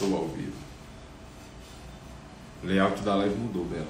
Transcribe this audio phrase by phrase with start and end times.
[0.00, 0.56] Estou ao vivo.
[2.64, 3.86] Layout da live mudou, Bela.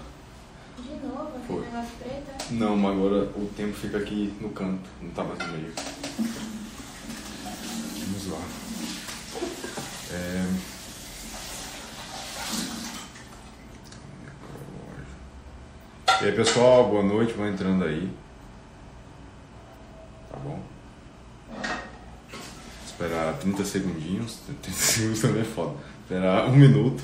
[0.76, 1.60] De novo, Foi.
[1.60, 2.52] negócio preto.
[2.52, 5.72] Não, mas agora o tempo fica aqui no canto, não tá mais no meio.
[8.08, 8.40] Vamos lá.
[10.10, 10.46] É...
[16.22, 18.12] E aí pessoal, boa noite, vão entrando aí.
[20.29, 20.61] Tá bom?
[22.84, 24.40] Esperar 30 segundinhos.
[24.61, 26.00] 30 segundos também é foda.
[26.11, 27.00] Esperar um minuto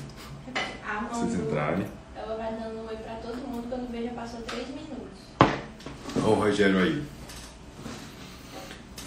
[0.51, 1.85] pra vocês entrarem.
[2.13, 5.21] ela vai dando um oi pra todo mundo, quando já passou 3 minutos.
[6.17, 7.03] Olha o Rogério aí.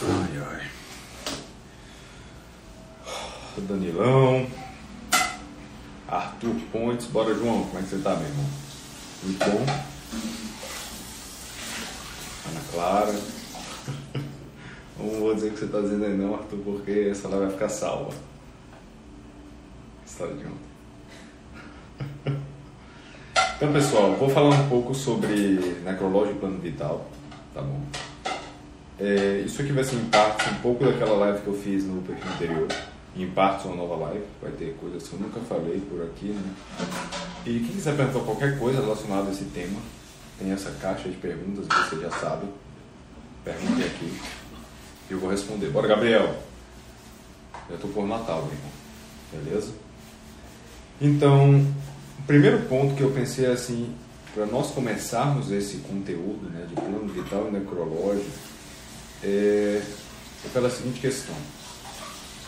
[0.02, 0.70] Ai, ai.
[3.58, 4.46] Danilão.
[6.08, 7.06] Arthur Pontes.
[7.08, 7.64] Bora, João.
[7.64, 8.46] Como é que você tá, meu irmão?
[9.22, 9.66] Muito bom.
[12.48, 13.20] Ana Clara.
[14.98, 17.68] Não vou dizer que você tá dizendo aí não, Arthur, porque essa lá vai ficar
[17.68, 18.29] salva.
[20.20, 20.60] História de ontem.
[23.56, 27.06] Então, pessoal, vou falar um pouco sobre necrológio e plano vital,
[27.52, 27.82] tá bom?
[28.98, 32.00] É, isso aqui vai ser em parte um pouco daquela live que eu fiz no
[32.00, 32.68] perfil anterior,
[33.14, 36.54] em parte uma nova live, vai ter coisas que eu nunca falei por aqui, né?
[37.44, 39.78] E quem quiser perguntar qualquer coisa relacionada a esse tema,
[40.38, 42.46] tem essa caixa de perguntas que você já sabe,
[43.44, 44.18] perguntem aqui,
[45.10, 45.68] e eu vou responder.
[45.68, 46.34] Bora, Gabriel!
[47.70, 48.70] Já tô por Natal, meu irmão,
[49.32, 49.89] beleza?
[51.00, 51.54] Então,
[52.18, 53.94] o primeiro ponto que eu pensei assim,
[54.34, 58.30] para nós começarmos esse conteúdo né, de plano vital e necrológico,
[59.22, 59.82] é,
[60.44, 61.34] é pela seguinte questão: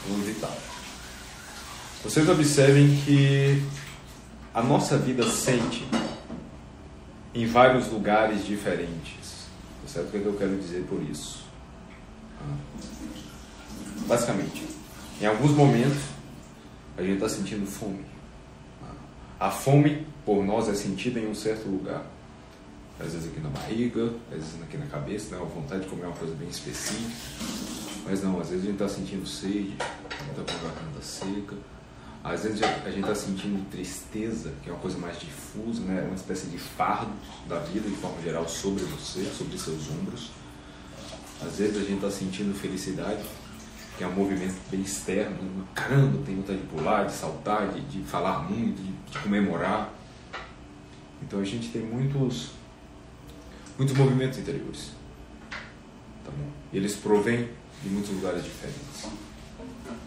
[0.06, 0.56] plano vital.
[2.05, 3.62] Vocês observem que
[4.53, 5.87] a nossa vida sente
[7.34, 9.47] em vários lugares diferentes.
[9.83, 10.09] Tá certo?
[10.09, 11.42] O que, é que eu quero dizer por isso?
[14.06, 14.66] Basicamente,
[15.20, 16.03] em alguns momentos,
[16.98, 18.11] a gente está sentindo fome.
[19.42, 22.06] A fome por nós é sentida em um certo lugar.
[23.00, 25.42] Às vezes aqui na barriga, às vezes aqui na cabeça, né?
[25.42, 27.10] a vontade de comer uma coisa bem específica.
[28.04, 31.56] Mas não, às vezes a gente está sentindo sede, está com a garganta seca.
[32.22, 36.02] Às vezes a gente está sentindo tristeza, que é uma coisa mais difusa, né?
[36.02, 37.10] uma espécie de fardo
[37.48, 40.31] da vida, de forma geral, sobre você, sobre seus ombros.
[41.44, 43.25] Às vezes a gente está sentindo felicidade,
[43.97, 45.36] que é um movimento bem externo.
[45.75, 49.92] Caramba, tem vontade de pular, de saltar, de, de falar muito, de, de comemorar.
[51.22, 52.50] Então a gente tem muitos,
[53.78, 54.91] muitos movimentos interiores.
[56.25, 56.48] Tá bom?
[56.72, 57.48] E eles provêm
[57.82, 59.06] de muitos lugares diferentes.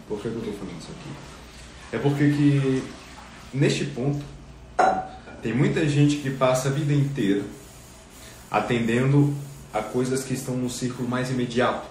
[0.08, 1.96] Por que eu estou falando isso aqui?
[1.96, 2.82] É porque que
[3.52, 4.24] neste ponto
[5.42, 7.44] tem muita gente que passa a vida inteira
[8.50, 9.34] atendendo
[9.72, 11.86] a coisas que estão no círculo mais imediato.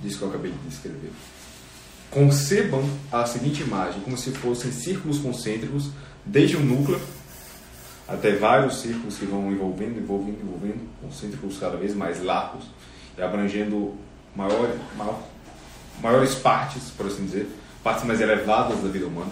[0.00, 1.10] Disso que eu acabei de descrever.
[2.10, 2.82] Concebam
[3.12, 5.90] a seguinte imagem como se fossem círculos concêntricos,
[6.24, 7.00] desde o núcleo
[8.08, 12.64] até vários círculos que vão envolvendo, envolvendo, envolvendo, concêntricos cada vez mais largos
[13.16, 13.94] e abrangendo
[14.34, 15.22] maior, maior,
[16.02, 17.50] maiores partes, por assim dizer,
[17.84, 19.30] partes mais elevadas da vida humana,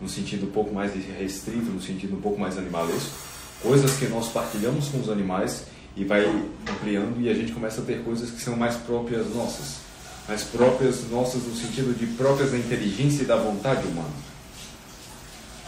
[0.00, 3.10] no sentido um pouco mais restrito, no sentido um pouco mais animalesco,
[3.60, 5.64] coisas que nós partilhamos com os animais
[5.96, 6.26] e vai
[6.70, 9.78] ampliando e a gente começa a ter coisas que são mais próprias nossas,
[10.28, 14.12] mais próprias nossas no sentido de próprias da inteligência e da vontade humana,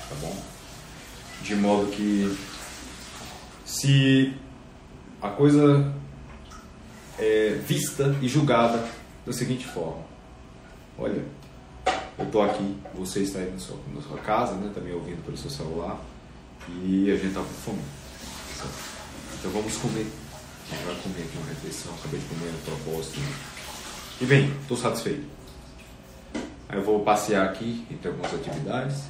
[0.09, 0.37] tá bom?
[1.43, 2.37] De modo que
[3.65, 4.35] se
[5.23, 5.95] a coisa
[7.19, 8.87] é vista e julgada
[9.25, 10.03] da seguinte forma,
[10.99, 11.25] olha,
[12.19, 15.39] eu estou aqui, você está aí na sua, na sua casa, né, também ouvindo pelo
[15.39, 15.99] seu celular,
[16.85, 17.79] e a gente está com fome.
[18.55, 18.98] certo?
[19.39, 20.07] Então vamos comer.
[20.71, 23.21] A gente vai comer aqui uma refeição, acabei de comer no propósito.
[23.21, 23.33] né?
[24.21, 25.25] E bem, estou satisfeito.
[26.69, 29.05] Aí eu vou passear aqui entre algumas atividades,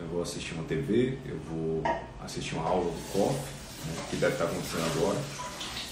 [0.00, 1.82] eu vou assistir uma TV, eu vou
[2.24, 5.18] assistir uma aula do COF, né, que deve estar acontecendo agora.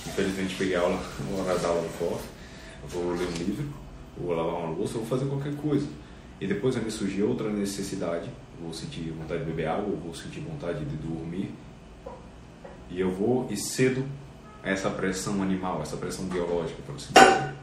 [0.07, 2.25] Infelizmente peguei a aula, uma hora da aula do COF,
[2.83, 3.73] eu vou ler um livro,
[4.17, 5.87] vou lavar uma louça, vou fazer qualquer coisa.
[6.41, 8.29] E depois vai me surgir outra necessidade,
[8.61, 11.55] vou sentir vontade de beber água, vou sentir vontade de dormir.
[12.93, 14.05] E eu vou e cedo
[14.63, 17.55] essa pressão animal, essa pressão biológica, para você dizer.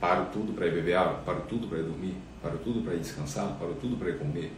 [0.00, 3.00] Paro tudo para ir beber água, paro tudo para ir dormir, paro tudo para ir
[3.00, 4.50] descansar, paro tudo para ir comer.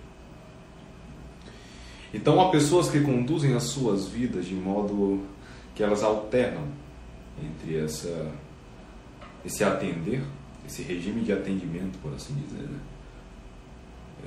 [2.14, 5.26] Então há pessoas que conduzem as suas vidas de modo
[5.74, 6.68] que elas alternam
[7.42, 8.30] entre essa,
[9.44, 10.22] esse atender,
[10.66, 12.78] esse regime de atendimento, por assim dizer, né?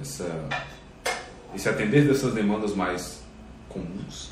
[0.02, 0.50] essa,
[1.56, 3.24] esse atender dessas demandas mais
[3.70, 4.30] comuns,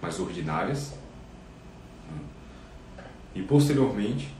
[0.00, 0.94] mais ordinárias,
[2.10, 2.18] né?
[3.34, 4.34] e posteriormente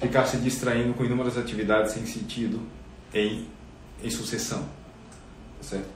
[0.00, 2.60] ficar se distraindo com inúmeras atividades sem sentido
[3.12, 3.46] em
[4.02, 5.88] em sucessão, tá certo?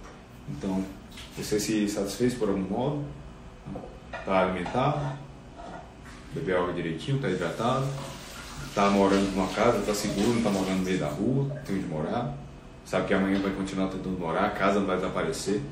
[0.49, 0.85] Então,
[1.37, 3.05] você se satisfez por algum modo,
[4.13, 5.19] está alimentado,
[6.35, 7.87] bebeu água direitinho, está hidratado,
[8.69, 11.87] está morando numa casa, está seguro, não está morando no meio da rua, tem onde
[11.87, 12.35] morar,
[12.85, 15.63] sabe que amanhã vai continuar tentando morar, a casa não vai desaparecer.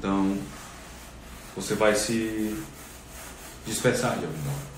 [0.00, 0.34] Então,
[1.54, 2.56] você vai se
[3.66, 4.70] dispersar de algum modo.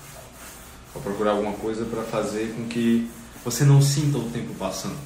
[0.93, 3.09] Vai procurar alguma coisa para fazer com que
[3.41, 4.97] você não sinta o tempo passando.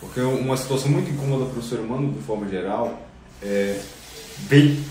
[0.00, 3.08] Porque uma situação muito incômoda para o ser humano, de forma geral,
[3.40, 3.80] é
[4.48, 4.82] ver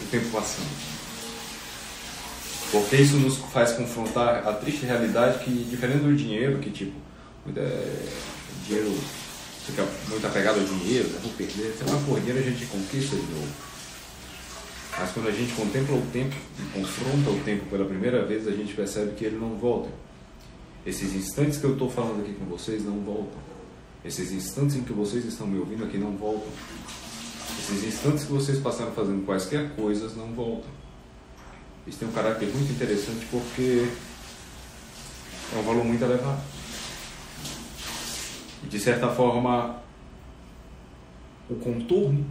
[0.00, 0.70] o tempo passando.
[2.70, 6.94] Porque isso nos faz confrontar a triste realidade que, diferente do dinheiro, que tipo,
[7.56, 8.06] é,
[8.64, 8.96] dinheiro
[9.66, 11.18] fica muito apegado ao dinheiro, né?
[11.20, 13.73] vou perder, sei lá, por dinheiro a gente conquista de novo.
[14.98, 18.52] Mas quando a gente contempla o tempo e confronta o tempo pela primeira vez, a
[18.52, 19.90] gente percebe que ele não volta.
[20.86, 23.38] Esses instantes que eu estou falando aqui com vocês não voltam.
[24.04, 26.48] Esses instantes em que vocês estão me ouvindo aqui não voltam.
[27.58, 30.70] Esses instantes que vocês passaram fazendo quaisquer coisas não voltam.
[31.86, 33.88] Isso tem um caráter muito interessante porque
[35.54, 36.42] é um valor muito elevado.
[38.62, 39.82] E de certa forma,
[41.50, 42.24] o contorno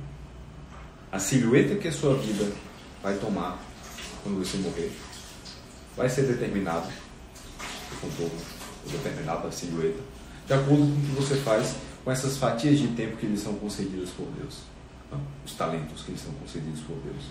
[1.14, 2.52] a silhueta que a sua vida
[3.04, 3.60] vai tomar
[4.24, 4.92] quando você morrer
[5.96, 6.88] vai ser determinado,
[7.92, 8.42] o contorno,
[8.92, 10.02] determinado a silhueta,
[10.48, 13.54] de acordo com o que você faz com essas fatias de tempo que lhe são
[13.54, 14.62] concedidas por Deus,
[15.46, 17.26] os talentos que lhe são concedidos por Deus.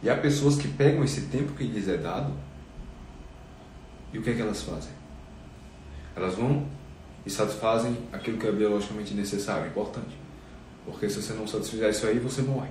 [0.00, 2.32] E há pessoas que pegam esse tempo que lhes é dado
[4.12, 4.92] e o que é que elas fazem?
[6.14, 6.68] Elas vão
[7.26, 10.21] e satisfazem aquilo que é biologicamente necessário, importante.
[10.84, 12.70] Porque se você não satisfizer isso aí, você morre.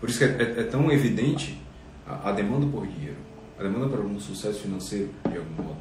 [0.00, 1.60] Por isso que é, é, é tão evidente
[2.06, 3.16] a, a, demanda por dinheiro,
[3.58, 5.78] a demanda por um sucesso financeiro, de algum modo.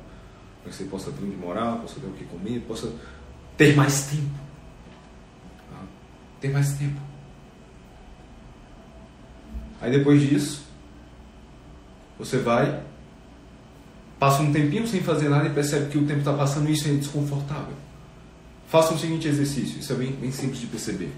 [0.62, 2.92] Para que você possa ter onde morar, possa ter o que comer, possa
[3.58, 4.40] ter mais tempo.
[5.70, 5.82] Tá?
[6.40, 7.00] Ter mais tempo.
[9.82, 10.66] Aí depois disso,
[12.18, 12.82] você vai,
[14.18, 16.88] passa um tempinho sem fazer nada e percebe que o tempo está passando e isso
[16.88, 17.74] é desconfortável.
[18.68, 21.12] Faça o seguinte exercício, isso é bem, bem simples de perceber.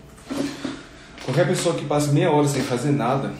[1.27, 3.33] Qualquer pessoa que passe meia hora sem fazer nada,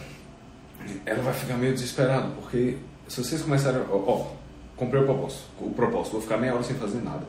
[1.05, 2.75] ela vai ficar meio desesperada, porque
[3.07, 4.31] se vocês começarem, ó, ó
[4.75, 7.25] comprei o propósito, o propósito, vou ficar meia hora sem fazer nada.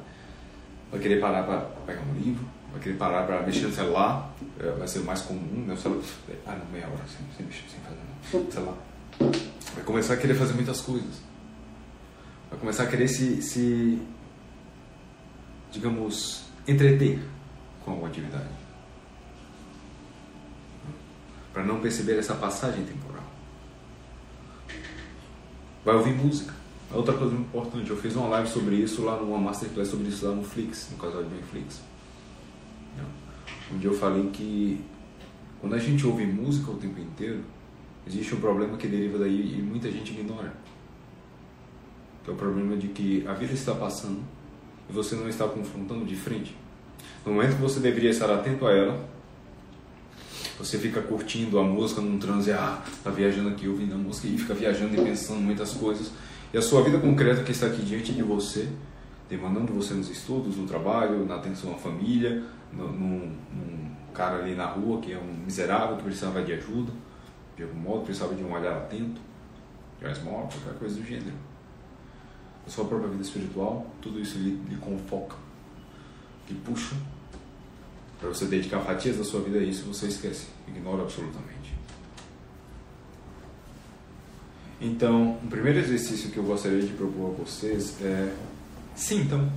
[0.90, 4.72] Vai querer parar para pegar um livro, vai querer parar para mexer no celular, é,
[4.72, 5.74] vai ser o mais comum, né?
[5.74, 6.02] O celular,
[6.44, 8.78] ah, não, meia hora sem, sem mexer, sem fazer nada, celular.
[9.76, 11.22] Vai começar a querer fazer muitas coisas.
[12.50, 14.02] Vai começar a querer se, se
[15.70, 17.20] digamos, entreter
[17.84, 18.57] com alguma atividade
[21.58, 23.24] para não perceber essa passagem temporal.
[25.84, 26.54] Vai ouvir música.
[26.94, 30.36] Outra coisa importante, eu fiz uma live sobre isso lá numa masterclass sobre isso lá
[30.36, 31.80] no Flix, no casal de Netflix.
[33.74, 34.84] Onde eu falei que
[35.60, 37.40] quando a gente ouve música o tempo inteiro,
[38.06, 40.54] existe um problema que deriva daí e muita gente ignora.
[42.22, 44.20] Que é o problema de que a vida está passando
[44.88, 46.56] e você não está confrontando de frente.
[47.26, 49.17] No momento que você deveria estar atento a ela,
[50.58, 54.36] você fica curtindo a música num transe, ah, tá viajando aqui ouvindo a música e
[54.36, 56.10] fica viajando e pensando muitas coisas.
[56.52, 58.68] E a sua vida concreta que está aqui diante de você,
[59.30, 64.56] demandando você nos estudos, no trabalho, na atenção à família, no, num, num cara ali
[64.56, 66.92] na rua que é um miserável que precisava de ajuda,
[67.56, 69.20] de algum modo, precisava de um olhar atento,
[70.00, 71.36] de esmola, qualquer coisa do gênero.
[72.66, 75.36] A sua própria vida espiritual, tudo isso lhe, lhe confoca,
[76.48, 76.96] lhe puxa
[78.18, 81.74] para você dedicar fatias da sua vida a isso, você esquece, ignora absolutamente.
[84.80, 88.32] Então, o primeiro exercício que eu gostaria de propor a vocês é
[88.94, 89.50] sintam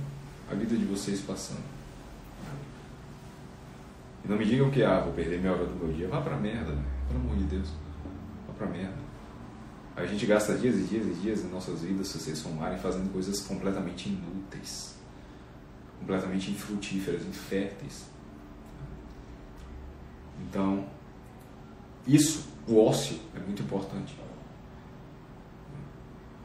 [0.50, 1.62] a vida de vocês passando.
[4.24, 6.08] E não me digam que, ah, vou perder meia hora do meu dia.
[6.08, 6.84] Vá pra merda, né?
[7.08, 7.68] pelo amor de Deus.
[8.46, 9.02] Vá pra merda.
[9.94, 13.12] A gente gasta dias e dias e dias em nossas vidas, se vocês somarem, fazendo
[13.12, 14.94] coisas completamente inúteis,
[16.00, 18.06] completamente infrutíferas, inférteis.
[20.42, 20.84] Então,
[22.06, 24.14] isso, o ócio, é muito importante.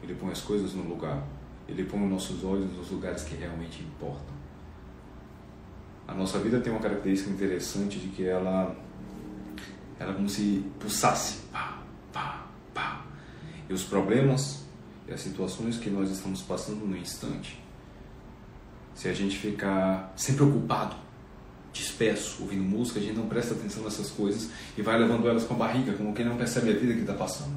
[0.02, 1.22] Ele põe as coisas no lugar.
[1.68, 4.38] Ele põe os nossos olhos nos lugares que realmente importam.
[6.06, 8.74] A nossa vida tem uma característica interessante de que ela,
[9.98, 11.40] ela como se pulsasse.
[11.52, 13.04] Pá, pá, pá.
[13.68, 14.64] E os problemas
[15.06, 17.62] e as situações que nós estamos passando no instante,
[18.94, 20.96] se a gente ficar sempre ocupado
[21.72, 25.54] disperso, ouvindo música, a gente não presta atenção nessas coisas e vai levando elas com
[25.54, 27.56] a barriga, como quem não percebe a vida que está passando.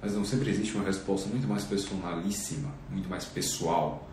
[0.00, 4.08] Mas não sempre existe uma resposta muito mais personalíssima, muito mais pessoal,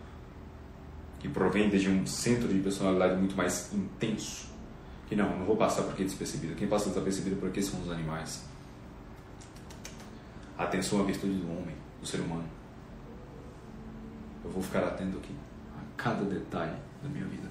[1.20, 4.50] que provém de um centro de personalidade muito mais intenso.
[5.06, 6.54] Que não, não vou passar por aqui despercebido.
[6.54, 8.42] Quem passa despercebido por aqui são os animais.
[10.56, 12.48] Atenção à virtude do homem, do ser humano.
[14.44, 15.34] Eu vou ficar atento aqui
[15.76, 17.48] a cada detalhe da minha vida.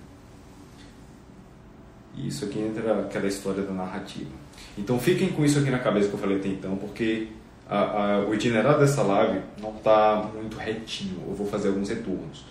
[2.15, 4.31] E isso aqui entra aquela história da narrativa.
[4.77, 7.27] Então fiquem com isso aqui na cabeça que eu falei até então, porque
[7.69, 11.21] a, a, o itinerário dessa live não está muito retinho.
[11.27, 12.45] Eu vou fazer alguns retornos.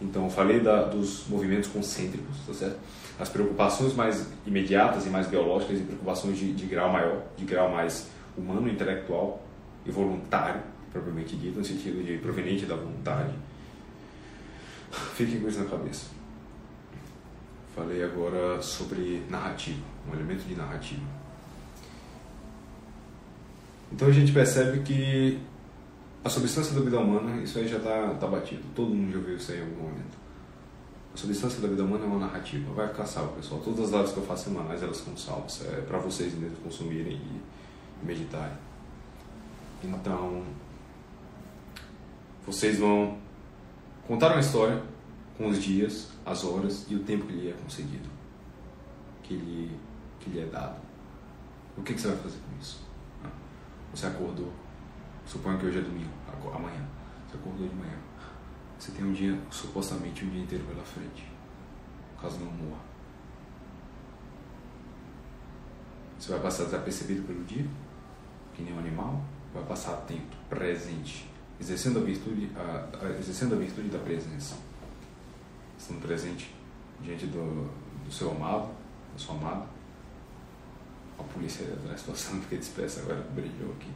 [0.00, 2.78] Então eu falei da, dos movimentos concêntricos, tá certo?
[3.18, 7.70] As preocupações mais imediatas e mais biológicas e preocupações de, de grau maior, de grau
[7.70, 9.42] mais humano, intelectual
[9.86, 10.60] e voluntário,
[10.92, 13.32] propriamente dito, no sentido de proveniente da vontade.
[15.14, 16.06] Fiquem com isso na cabeça.
[17.76, 21.02] Falei agora sobre narrativa, um elemento de narrativa.
[23.92, 25.38] Então a gente percebe que
[26.24, 28.62] a substância da vida humana, isso aí já está tá batido.
[28.74, 30.16] Todo mundo já ouviu isso aí em algum momento.
[31.14, 32.72] A substância da vida humana é uma narrativa.
[32.72, 33.60] Vai ficar salvo, pessoal.
[33.60, 35.62] Todas as lives que eu faço semanais, elas são salvas.
[35.66, 38.56] É para vocês mesmo consumirem e meditarem.
[39.84, 40.42] Então,
[42.46, 43.18] vocês vão
[44.08, 44.82] contar uma história
[45.36, 48.08] com os dias, as horas e o tempo que lhe é concedido,
[49.22, 49.78] que lhe,
[50.20, 50.80] que lhe é dado.
[51.76, 52.80] O que, que você vai fazer com isso?
[53.94, 54.52] Você acordou,
[55.26, 56.10] suponho que hoje é domingo,
[56.54, 56.86] amanhã.
[57.28, 57.98] Você acordou de manhã.
[58.78, 61.26] Você tem um dia, supostamente um dia inteiro pela frente,
[62.20, 62.80] caso não morra.
[66.18, 67.66] Você vai passar desapercebido pelo dia,
[68.54, 73.58] que nem um animal, vai passar atento, presente, exercendo a virtude, a, a, exercendo a
[73.58, 74.56] virtude da presença,
[75.78, 76.54] estando presente
[77.00, 77.70] diante do,
[78.04, 78.68] do seu amado,
[79.12, 79.66] da sua amada.
[81.18, 83.90] A polícia da situação fiquei dispersa agora, brilhou aqui.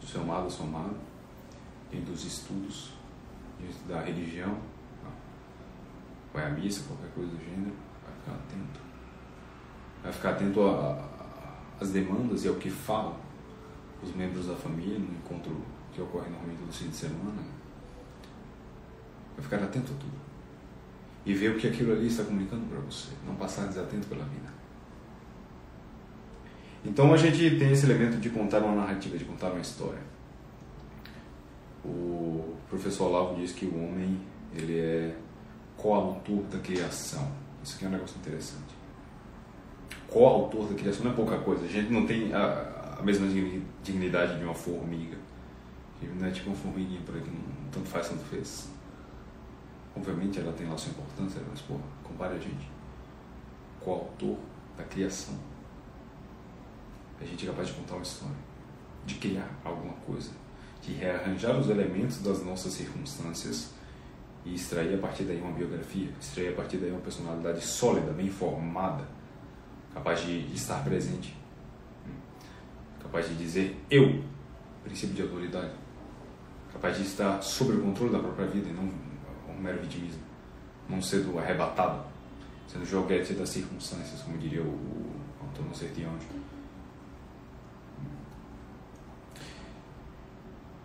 [0.00, 0.94] Do seu amado, da sua amada,
[1.90, 2.92] diante dos estudos,
[3.58, 4.58] diante da religião,
[6.32, 7.74] vai à missa, qualquer coisa do gênero,
[8.04, 8.80] vai ficar atento.
[10.02, 10.60] Vai ficar atento
[11.80, 13.16] às demandas e ao que falam
[14.02, 15.62] os membros da família no encontro
[15.92, 17.42] que ocorre normalmente no fim de semana.
[19.36, 20.29] Vai ficar atento a tudo.
[21.24, 23.10] E ver o que aquilo ali está comunicando para você.
[23.26, 24.50] Não passar desatento pela vida.
[26.84, 30.00] Então a gente tem esse elemento de contar uma narrativa, de contar uma história.
[31.84, 34.20] O professor Olavo diz que o homem
[34.54, 35.14] ele é
[35.76, 37.30] coautor da criação.
[37.62, 38.74] Isso aqui é um negócio interessante.
[40.08, 41.64] Coautor da criação não é pouca coisa.
[41.64, 43.26] A gente não tem a, a mesma
[43.82, 45.16] dignidade de uma formiga.
[46.18, 48.68] Não é tipo uma formiguinha por aqui, não, tanto faz, tanto fez.
[49.96, 52.70] Obviamente ela tem lá sua importância, mas pô, compare a gente.
[53.80, 54.36] Coautor
[54.76, 55.34] da criação.
[57.20, 58.36] A gente é capaz de contar uma história,
[59.04, 60.30] de criar alguma coisa,
[60.80, 63.74] de rearranjar os elementos das nossas circunstâncias
[64.44, 68.30] e extrair a partir daí uma biografia, extrair a partir daí uma personalidade sólida, bem
[68.30, 69.06] formada,
[69.92, 71.36] capaz de estar presente,
[73.02, 74.24] capaz de dizer eu,
[74.82, 75.72] princípio de autoridade,
[76.72, 78.88] capaz de estar sob o controle da própria vida e não
[79.60, 80.22] um mero vitimismo,
[80.88, 82.02] não sendo arrebatado,
[82.66, 86.26] sendo joguete das circunstâncias, como diria o, o Antônio Sertianjo.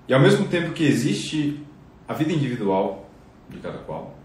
[0.08, 1.66] E ao mesmo tempo que existe
[2.08, 3.10] a vida individual
[3.50, 4.16] de cada qual,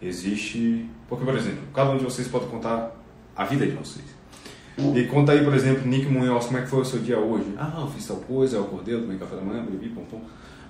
[0.00, 0.88] existe.
[1.08, 2.92] Porque, por exemplo, cada um de vocês pode contar
[3.36, 4.04] a vida de vocês.
[4.78, 7.54] E conta aí, por exemplo, Nick Munhoz, como é que foi o seu dia hoje?
[7.56, 10.20] Ah, eu fiz tal coisa, eu acordei, eu tomei café da manhã, bebi, pom, pom.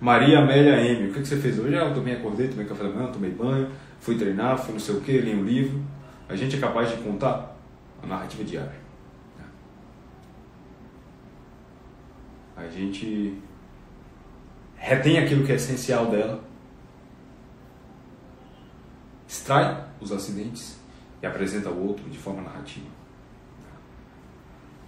[0.01, 1.77] Maria Amélia M, o que, que você fez hoje?
[1.77, 3.71] Ah, eu tomei, acordei, tomei café da manhã, tomei banho,
[4.01, 5.83] fui treinar, fui não sei o que, li um livro.
[6.29, 7.57] A gente é capaz de contar
[8.03, 8.85] a narrativa diária.
[12.57, 13.39] A gente
[14.77, 16.43] retém aquilo que é essencial dela,
[19.27, 20.79] extrai os acidentes
[21.23, 22.94] e apresenta ao outro de forma narrativa.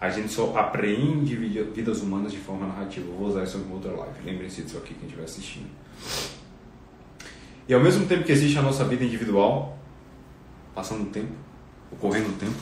[0.01, 3.07] A gente só apreende vidas humanas de forma narrativa.
[3.07, 4.15] Eu vou usar isso em outra live.
[4.25, 5.69] Lembrem-se disso aqui quem estiver assistindo.
[7.69, 9.79] E ao mesmo tempo que existe a nossa vida individual,
[10.75, 11.33] passando o tempo,
[11.91, 12.55] ocorrendo o tempo,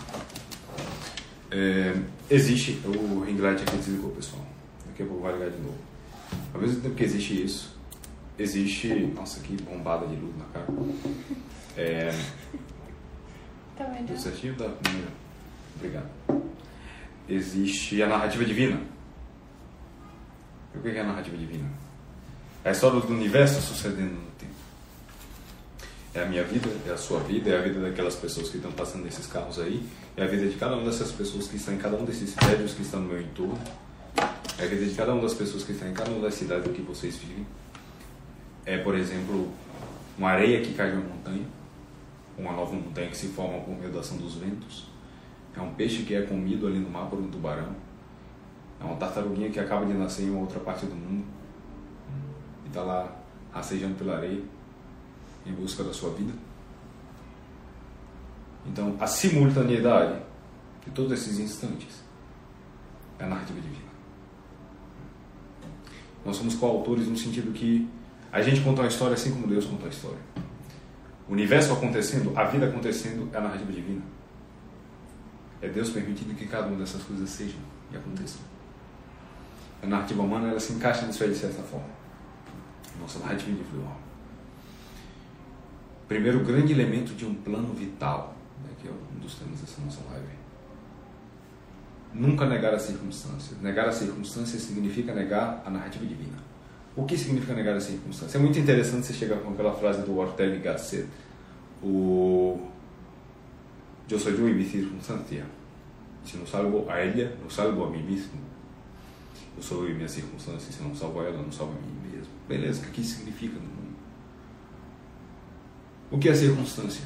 [1.51, 1.95] é,
[2.31, 2.81] existe.
[2.85, 4.45] O ring light aqui desligou, pessoal.
[4.87, 5.79] Daqui a pouco vai ligar de novo.
[6.53, 7.77] Ao mesmo tempo que existe isso,
[8.39, 8.89] existe.
[9.15, 10.67] Nossa, que bombada de luz na cara.
[11.77, 12.13] É,
[13.77, 14.07] Tá vendo?
[14.07, 14.55] Tudo certinho?
[14.55, 14.69] Tá.
[14.69, 15.09] Primeiro.
[15.77, 16.09] Obrigado.
[17.29, 18.81] Existe a narrativa divina.
[20.75, 21.71] E o que é a narrativa divina?
[22.65, 24.53] É a história do universo sucedendo no tempo.
[26.15, 28.73] É a minha vida, é a sua vida, é a vida daquelas pessoas que estão
[28.73, 29.85] passando nesses carros aí,
[30.17, 32.73] é a vida de cada uma dessas pessoas que estão em cada um desses prédios
[32.73, 33.59] que estão no meu entorno.
[34.59, 36.73] É a vida de cada uma das pessoas que estão em cada uma das cidades
[36.73, 37.47] que vocês vivem.
[38.65, 39.53] É, por exemplo,
[40.17, 41.45] uma areia que cai de uma montanha,
[42.39, 44.87] uma nova montanha que se forma por meio da ação dos ventos.
[45.57, 47.75] É um peixe que é comido ali no mar por um tubarão.
[48.81, 51.25] É uma tartaruguinha que acaba de nascer em uma outra parte do mundo
[52.65, 53.17] e está lá
[53.53, 54.43] rastejando pela areia
[55.47, 56.33] em busca da sua vida.
[58.67, 60.21] Então, a simultaneidade
[60.85, 62.03] de todos esses instantes
[63.19, 63.85] é a narrativa divina.
[66.25, 67.89] Nós somos coautores no sentido que
[68.33, 70.19] a gente conta uma história assim como Deus conta a história.
[71.29, 74.03] O universo acontecendo, a vida acontecendo é a narrativa divina.
[75.65, 77.59] É Deus permitindo que cada uma dessas coisas sejam
[77.91, 78.43] e aconteçam.
[79.83, 81.89] A narrativa humana ela se encaixa nisso aí de certa forma.
[83.01, 83.99] Nossa narrativa individual.
[86.07, 90.01] Primeiro grande elemento de um plano vital, né, que é um dos temas dessa nossa
[90.11, 90.27] live.
[92.13, 93.59] Nunca negar as circunstâncias.
[93.63, 96.37] Negar as circunstâncias significa negar a narrativa divina.
[96.95, 98.35] O que significa negar as circunstâncias?
[98.35, 101.09] É muito interessante você chegar com aquela frase do Ortega y Gasset,
[101.83, 102.74] o
[104.09, 105.47] Eu soy yo y mi circunstancia.
[106.25, 108.41] Se não salvo a ela, não salvo a mim mesmo.
[109.57, 110.73] Eu sou eu e minha circunstância.
[110.73, 112.33] Se não salvo a ela, não salvo a mim mesmo.
[112.49, 113.97] Beleza, o que significa no mundo?
[116.11, 117.05] O que é circunstância?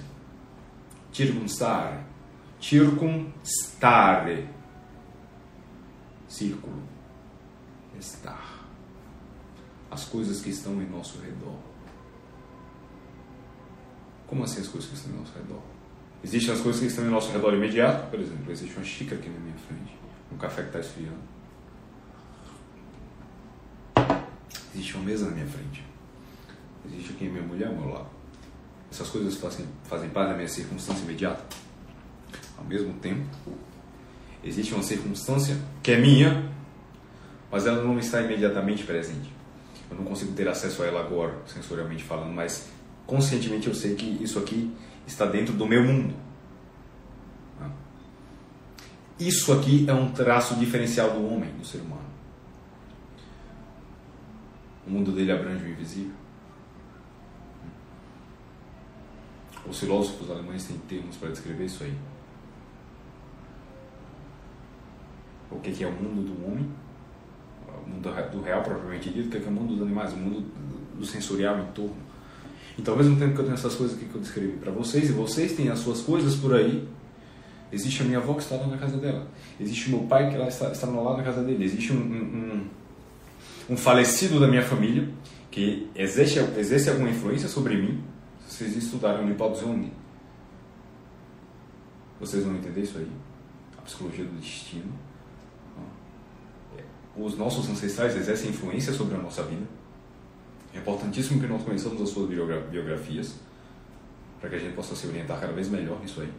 [1.13, 2.05] Circunstare.
[2.61, 4.49] Circunstare.
[6.27, 6.83] Círculo.
[7.99, 8.67] Estar.
[9.91, 11.59] As coisas que estão em nosso redor.
[14.27, 15.63] Como assim as coisas que estão em nosso redor?
[16.23, 19.29] Existem as coisas que estão em nosso redor imediato, por exemplo, existe uma xícara aqui
[19.29, 19.97] na minha frente,
[20.33, 21.19] um café que está esfriando.
[24.75, 25.85] Existe uma mesa na minha frente.
[26.87, 28.09] Existe aqui minha mulher ao meu lado.
[28.91, 31.43] Essas coisas fazem, fazem parte da minha circunstância imediata.
[32.57, 33.27] Ao mesmo tempo,
[34.43, 36.51] existe uma circunstância que é minha,
[37.51, 39.33] mas ela não está imediatamente presente.
[39.91, 42.69] Eu não consigo ter acesso a ela agora, sensorialmente falando, mas
[43.07, 44.71] conscientemente eu sei que isso aqui
[45.09, 46.15] está dentro do meu mundo.
[49.19, 52.07] Isso aqui é um traço diferencial do homem, do ser humano.
[54.87, 56.15] O mundo dele abrange o invisível.
[59.69, 61.95] Os filósofos alemães têm termos para descrever isso aí.
[65.51, 66.71] O que é o mundo do homem?
[67.67, 70.13] O mundo do real propriamente dito, o que é o mundo dos animais?
[70.13, 70.41] O mundo
[70.95, 72.08] do sensorial em torno.
[72.79, 75.11] Então, ao mesmo tempo que eu tenho essas coisas aqui que eu descrevi para vocês,
[75.11, 76.87] e vocês têm as suas coisas por aí,
[77.73, 79.27] existe a minha avó que está lá na casa dela.
[79.59, 81.65] Existe o meu pai que está, está lá na casa dele.
[81.65, 82.67] Existe um, um,
[83.71, 85.09] um falecido da minha família
[85.51, 88.03] que exerce, exerce alguma influência sobre mim.
[88.47, 89.51] Se vocês estudarem o Nippon
[92.21, 93.09] vocês vão entender isso aí.
[93.77, 94.93] A psicologia do destino.
[97.17, 99.67] Os nossos ancestrais exercem influência sobre a nossa vida.
[100.75, 103.37] É importantíssimo que nós conheçamos as suas biografias
[104.41, 106.33] para que a gente possa se orientar cada vez melhor nisso aí.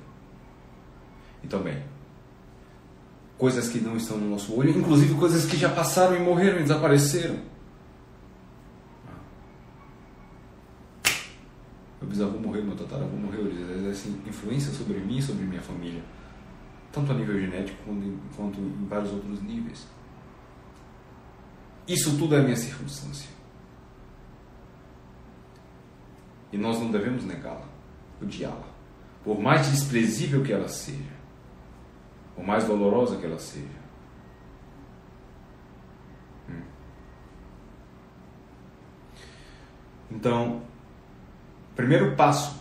[1.43, 1.81] E também,
[3.37, 6.63] coisas que não estão no nosso olho, inclusive coisas que já passaram e morreram e
[6.63, 7.39] desapareceram.
[12.01, 16.01] Meu bisavô morreu, meu tataravô morreu, eles exercem influência sobre mim e sobre minha família,
[16.91, 17.77] tanto a nível genético
[18.35, 19.85] quanto em vários outros níveis.
[21.87, 23.38] Isso tudo é a minha circunstância.
[26.51, 27.67] E nós não devemos negá-la,
[28.21, 28.67] odiá-la.
[29.23, 31.19] Por mais desprezível que ela seja,
[32.35, 33.67] por mais dolorosa que ela seja.
[36.49, 36.61] Hum.
[40.11, 40.61] Então,
[41.75, 42.59] primeiro passo,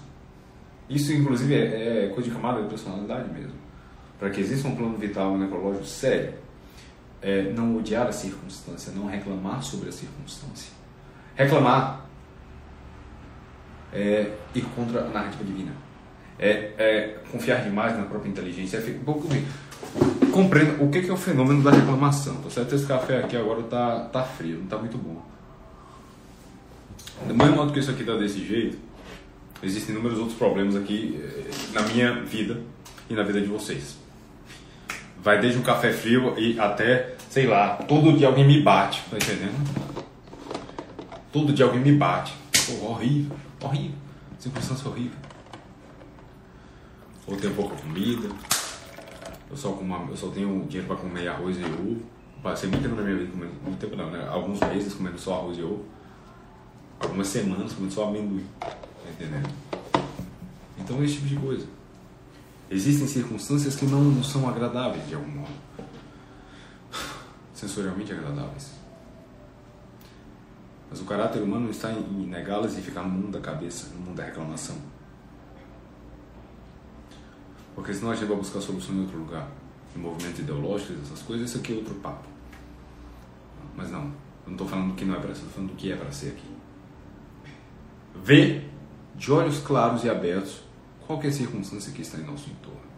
[0.88, 3.58] isso inclusive é, é coisa de camada de personalidade mesmo,
[4.18, 6.34] para que exista um plano vital necrológico sério,
[7.22, 10.72] é não odiar a circunstância, não reclamar sobre a circunstância.
[11.34, 12.07] Reclamar
[13.92, 15.72] é ir contra a narrativa divina.
[16.38, 18.78] É, é confiar demais na própria inteligência.
[18.78, 19.42] É,
[20.30, 22.36] compreenda o que é o fenômeno da reclamação.
[22.36, 22.74] Tá certo?
[22.74, 25.20] Esse café aqui agora tá, tá frio, não tá muito bom.
[27.26, 28.78] Do mesmo modo que isso aqui tá desse jeito,
[29.62, 32.60] existem inúmeros outros problemas aqui eh, na minha vida
[33.10, 33.96] e na vida de vocês.
[35.20, 39.16] Vai desde um café frio e até, sei lá, todo dia alguém me bate, tá
[39.16, 40.06] entendendo?
[41.32, 42.32] Todo dia alguém me bate.
[42.66, 43.36] Pô, horrível.
[43.60, 43.96] Horrível.
[44.38, 45.18] Circunstância horrível.
[47.26, 48.28] Ou tenho pouca comida.
[49.50, 49.68] Eu só,
[50.08, 52.02] eu só tenho dinheiro para comer arroz e ovo.
[52.42, 53.52] Passei muito tempo na minha vida comendo.
[53.62, 54.26] Muito tempo não, né?
[54.28, 55.84] Alguns meses comendo só arroz e ovo.
[57.00, 58.46] Algumas semanas comendo só amendoim.
[58.60, 58.76] Tá
[59.10, 59.48] entendendo?
[60.78, 61.66] Então, esse tipo de coisa.
[62.70, 65.52] Existem circunstâncias que não são agradáveis de algum modo.
[67.54, 68.77] sensorialmente agradáveis.
[70.90, 74.24] Mas o caráter humano está em negá-las e ficar mundo da cabeça, no mundo da
[74.24, 74.76] reclamação.
[77.74, 79.48] Porque senão a gente vai buscar solução em outro lugar.
[79.94, 82.26] Em movimentos ideológicos, essas coisas, isso aqui é outro papo.
[83.76, 84.12] Mas não, eu
[84.46, 86.10] não estou falando do que não é para ser, estou falando do que é para
[86.10, 86.48] ser aqui.
[88.24, 88.64] Vê
[89.14, 90.62] de olhos claros e abertos
[91.06, 92.88] qualquer circunstância que está em nosso entorno.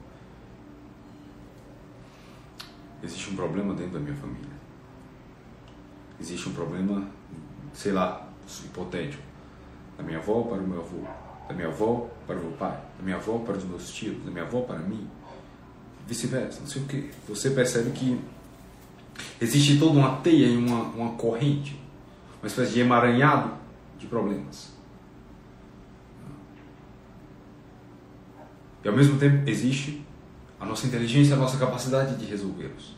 [3.02, 4.60] Existe um problema dentro da minha família.
[6.20, 7.08] Existe um problema,
[7.74, 8.28] sei lá,
[8.64, 9.22] hipotético,
[9.96, 10.98] da minha avó para o meu avô,
[11.48, 14.30] da minha avó para o meu pai, da minha avó para os meus tios, da
[14.30, 15.08] minha avó para mim,
[16.06, 17.10] vice-versa, não sei o que.
[17.28, 18.20] Você percebe que
[19.40, 21.80] existe toda uma teia e uma, uma corrente,
[22.42, 23.52] uma espécie de emaranhado
[23.98, 24.70] de problemas.
[28.82, 30.04] E ao mesmo tempo existe
[30.58, 32.96] a nossa inteligência, a nossa capacidade de resolvê-los.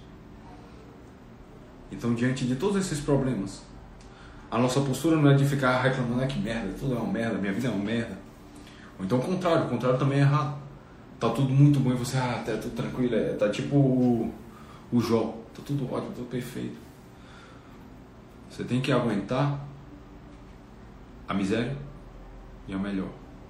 [1.91, 3.63] Então, diante de todos esses problemas,
[4.53, 7.39] a nossa postura não é de ficar reclamando, ah, que merda, tudo é uma merda,
[7.39, 8.19] minha vida é uma merda.
[8.99, 10.61] Ou então o contrário, o contrário também é errado.
[11.19, 14.31] Tá tudo muito bom e você, ah, tá tudo tranquilo, é, tá tipo o,
[14.93, 16.77] o Jó, tá tudo ótimo, tudo perfeito.
[18.51, 19.59] Você tem que aguentar
[21.27, 21.75] a miséria
[22.69, 23.09] e a melhor,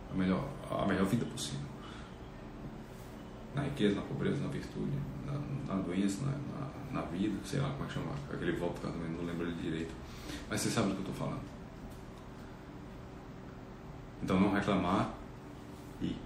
[0.08, 1.71] a melhor, a melhor vida possível
[3.72, 4.92] riqueza, na pobreza, na virtude,
[5.26, 8.80] na, na doença, na, na, na, vida, sei lá como é que chama, aquele voto
[8.80, 9.92] que eu também não lembro ele direito.
[10.48, 11.42] Mas você sabe do que eu estou falando.
[14.22, 15.10] Então não reclamar
[16.00, 16.16] e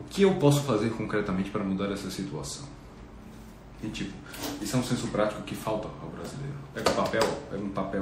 [0.00, 2.66] o que eu posso fazer concretamente para mudar essa situação?
[3.82, 4.12] E tipo,
[4.60, 6.54] isso é um senso prático que falta ao brasileiro.
[6.72, 8.00] Pega um papel, pega um papel,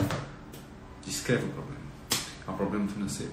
[1.05, 1.81] descreve o problema.
[2.47, 3.33] É um problema financeiro.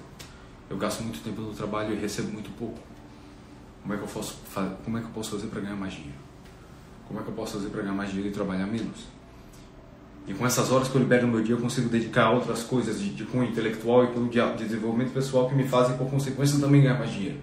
[0.68, 2.78] Eu gasto muito tempo no trabalho e recebo muito pouco
[3.86, 4.36] como é que eu posso,
[4.84, 6.18] como é que eu posso fazer para ganhar mais dinheiro?
[7.06, 9.06] Como é que eu posso fazer para ganhar mais dinheiro e trabalhar menos?
[10.26, 12.64] E com essas horas que eu libero no meu dia, eu consigo dedicar a outras
[12.64, 16.82] coisas de, de cunho intelectual e de desenvolvimento pessoal que me fazem, por consequência, também
[16.82, 17.38] ganhar mais dinheiro.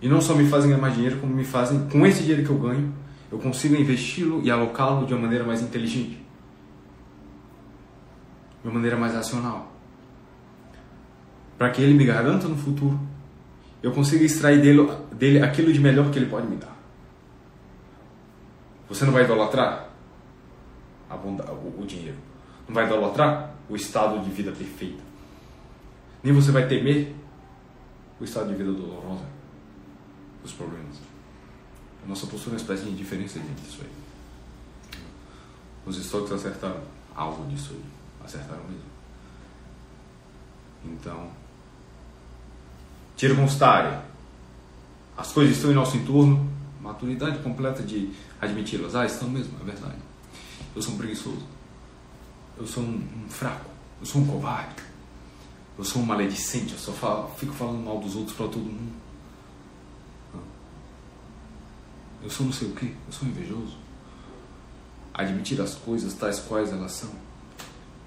[0.00, 2.50] E não só me fazem ganhar mais dinheiro, como me fazem, com esse dinheiro que
[2.50, 2.90] eu ganho,
[3.30, 6.24] eu consigo investi-lo e alocá-lo de uma maneira mais inteligente.
[8.62, 9.70] De uma maneira mais racional.
[11.58, 12.98] Para que ele me garanta no futuro
[13.86, 16.76] eu consigo extrair dele, dele aquilo de melhor que ele pode me dar.
[18.88, 19.90] Você não vai idolatrar
[21.08, 22.18] a bondade, o, o dinheiro.
[22.66, 25.00] Não vai idolatrar o estado de vida perfeito.
[26.20, 27.14] Nem você vai temer
[28.20, 29.22] o estado de vida doloroso
[30.42, 30.96] os problemas.
[32.04, 35.00] A nossa postura é uma espécie de indiferença diante disso aí.
[35.86, 36.80] Os estoques acertaram
[37.14, 37.84] algo disso aí.
[38.24, 38.90] Acertaram mesmo.
[40.86, 41.30] Então,
[43.16, 44.02] circunstância.
[45.16, 46.48] As coisas estão em nosso entorno,
[46.80, 48.94] maturidade completa de admiti-las.
[48.94, 49.96] Ah, estão mesmo, é verdade.
[50.74, 51.42] Eu sou um preguiçoso.
[52.58, 53.70] Eu sou um, um fraco.
[54.00, 54.82] Eu sou um covarde.
[55.78, 56.72] Eu sou um maledicente.
[56.72, 58.92] Eu só falo, fico falando mal dos outros para todo mundo.
[62.22, 62.86] Eu sou não sei o que.
[62.86, 63.76] Eu sou invejoso.
[65.14, 67.10] Admitir as coisas tais quais elas são.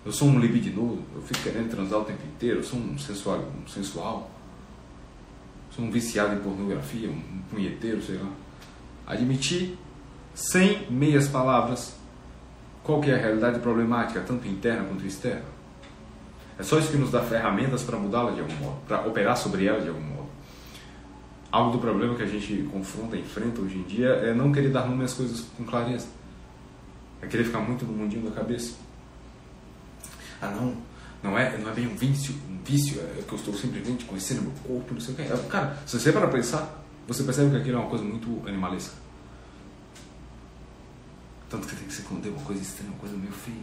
[0.05, 1.01] Eu sou um libidinoso.
[1.15, 2.59] Eu fico querendo transar o tempo inteiro.
[2.59, 3.39] Eu sou um sensual.
[3.39, 4.29] Um sensual
[5.79, 8.29] sou um viciado em pornografia, um punheteiro, sei lá.
[9.07, 9.77] Admitir,
[10.35, 11.95] sem meias palavras,
[12.83, 15.45] qual que é a realidade problemática, tanto interna quanto externa.
[16.57, 19.65] É só isso que nos dá ferramentas para mudá-la de algum modo, para operar sobre
[19.65, 20.29] ela de algum modo.
[21.51, 24.85] Algo do problema que a gente confronta, enfrenta hoje em dia é não querer dar
[24.85, 26.07] nome às coisas com clareza.
[27.21, 28.75] É querer ficar muito no mundinho da cabeça.
[30.41, 30.75] Ah, não,
[31.21, 34.43] não é, não é bem um vício, um vício é que eu estou simplesmente conhecendo
[34.43, 35.23] meu corpo, não sei o que.
[35.23, 38.95] É, cara, se você para pensar, você percebe que aquilo é uma coisa muito animalesca.
[41.49, 43.57] Tanto que tem que se esconder uma coisa estranha, uma coisa meio feia.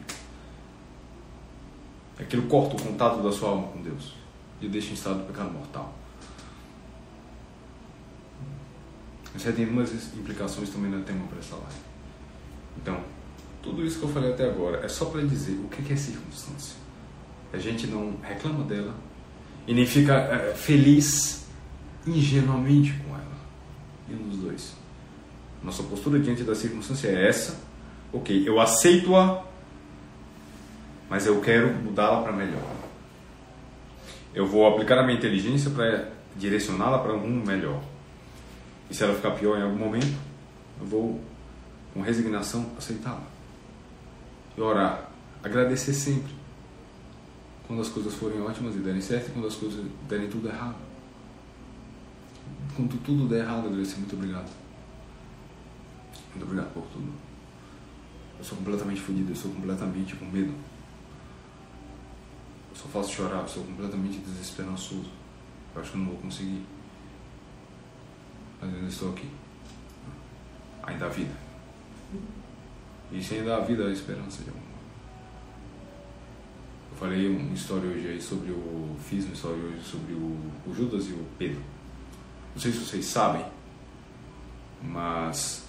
[2.19, 4.15] Aquilo corta o contato da sua alma com Deus
[4.61, 5.95] e deixa em estado de pecado mortal.
[9.35, 11.81] Isso tem umas implicações também no tema para essa live.
[12.79, 13.01] Então,
[13.63, 16.86] tudo isso que eu falei até agora é só para dizer o que é circunstância
[17.53, 18.95] a gente não reclama dela
[19.67, 21.47] e nem fica é, feliz
[22.07, 23.37] ingenuamente com ela.
[24.09, 24.77] Nenhum dos dois.
[25.63, 27.61] Nossa postura diante da circunstância é essa.
[28.13, 29.45] Ok, eu aceito-a,
[31.11, 32.63] mas eu quero mudá-la para melhor.
[34.33, 37.83] Eu vou aplicar a minha inteligência para direcioná-la para um melhor.
[38.89, 40.17] E se ela ficar pior em algum momento,
[40.81, 41.21] eu vou,
[41.93, 43.25] com resignação, aceitá-la.
[44.57, 45.11] E orar.
[45.43, 46.36] Agradecer sempre
[47.67, 50.77] quando as coisas forem ótimas e derem certo e quando as coisas derem tudo errado.
[52.75, 54.51] Quando tudo der errado, agradecer muito obrigado.
[56.31, 57.13] Muito obrigado por tudo.
[58.39, 60.53] Eu sou completamente fodido, eu sou completamente com medo.
[62.71, 65.11] Eu só faço chorar, eu sou completamente desesperançoso.
[65.75, 66.63] Eu acho que eu não vou conseguir.
[68.61, 69.31] Mas ainda estou aqui.
[70.83, 71.35] Ainda há vida.
[73.11, 74.66] E se ainda há vida, há esperança de alguma Eu
[76.97, 78.97] falei uma história hoje aí sobre o.
[79.09, 81.63] Fiz uma história hoje sobre o, o Judas e o Pedro.
[82.55, 83.45] Não sei se vocês sabem,
[84.83, 85.67] mas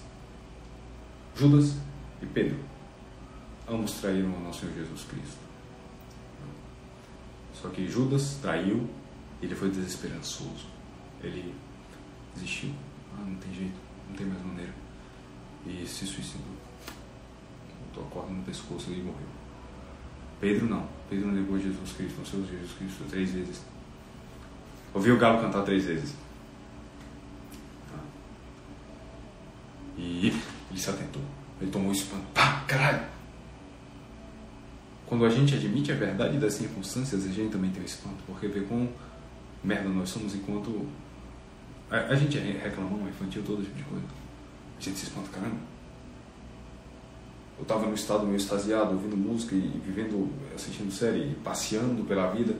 [1.36, 1.76] Judas
[2.22, 2.58] e Pedro,
[3.68, 5.38] ambos traíram o nosso Senhor Jesus Cristo.
[7.54, 8.88] Só que Judas traiu,
[9.42, 10.66] ele foi desesperançoso.
[11.22, 11.54] Ele
[12.34, 12.70] desistiu.
[13.14, 14.74] Ah, não tem jeito, não tem mais maneira.
[15.66, 16.56] E se suicidou.
[17.86, 19.37] Botou a corda no pescoço e morreu.
[20.40, 20.86] Pedro não.
[21.08, 23.62] Pedro negou Jesus Cristo, não seu Jesus Cristo três vezes.
[24.94, 26.14] Ouviu o galo cantar três vezes.
[29.96, 30.28] E
[30.70, 31.22] ele se atentou.
[31.60, 32.24] Ele tomou espanto.
[32.32, 33.04] Pá, caralho!
[35.06, 38.46] Quando a gente admite a verdade das circunstâncias, a gente também tem o espanto, porque
[38.46, 38.88] vê quão
[39.64, 40.86] merda nós somos enquanto.
[41.90, 44.04] A, gente reclamão, infantil, todo tipo de coisa.
[44.78, 45.56] A gente se espanta, caramba.
[47.58, 52.54] Eu estava no estado meio extasiado, ouvindo música e vivendo, assistindo série, passeando pela vida,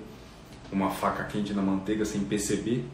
[0.68, 2.84] com uma faca quente na manteiga sem perceber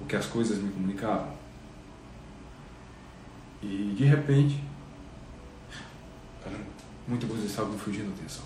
[0.00, 1.32] o que as coisas me comunicavam.
[3.62, 4.62] E de repente,
[7.06, 8.44] muita coisa estava me fugindo da atenção.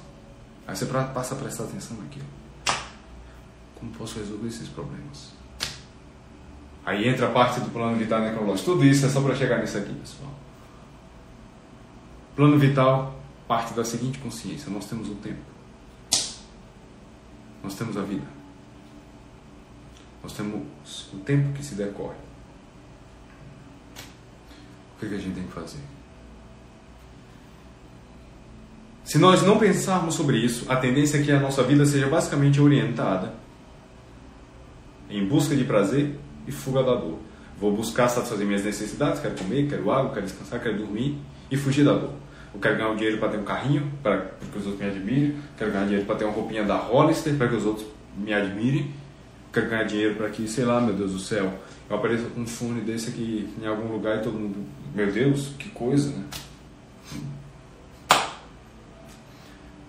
[0.66, 2.26] Aí você passa a prestar atenção naquilo.
[3.78, 5.32] Como posso resolver esses problemas?
[6.86, 8.72] Aí entra a parte do plano vital necrológico.
[8.72, 10.32] Tudo isso é só para chegar nisso aqui, pessoal.
[12.34, 15.42] Plano vital parte da seguinte consciência: nós temos o tempo,
[17.62, 18.26] nós temos a vida,
[20.22, 20.62] nós temos
[21.12, 22.16] o tempo que se decorre.
[24.96, 25.80] O que, que a gente tem que fazer?
[29.04, 32.60] Se nós não pensarmos sobre isso, a tendência é que a nossa vida seja basicamente
[32.60, 33.34] orientada
[35.10, 36.18] em busca de prazer
[36.48, 37.18] e fuga da dor.
[37.60, 41.84] Vou buscar satisfazer minhas necessidades, quero comer, quero água, quero descansar, quero dormir e fugir
[41.84, 42.12] da dor.
[42.52, 45.36] Eu quero ganhar um dinheiro para ter um carrinho, para que os outros me admirem.
[45.56, 48.92] Quero ganhar dinheiro para ter uma roupinha da Hollister, para que os outros me admirem.
[49.52, 51.52] Quero ganhar dinheiro para que, sei lá, meu Deus do céu,
[51.88, 55.52] eu apareça com um fone desse aqui em algum lugar e todo mundo, meu Deus,
[55.58, 56.24] que coisa, né?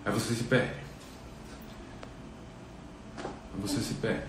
[0.05, 0.73] Aí você se perde.
[3.23, 4.27] Aí você se perde.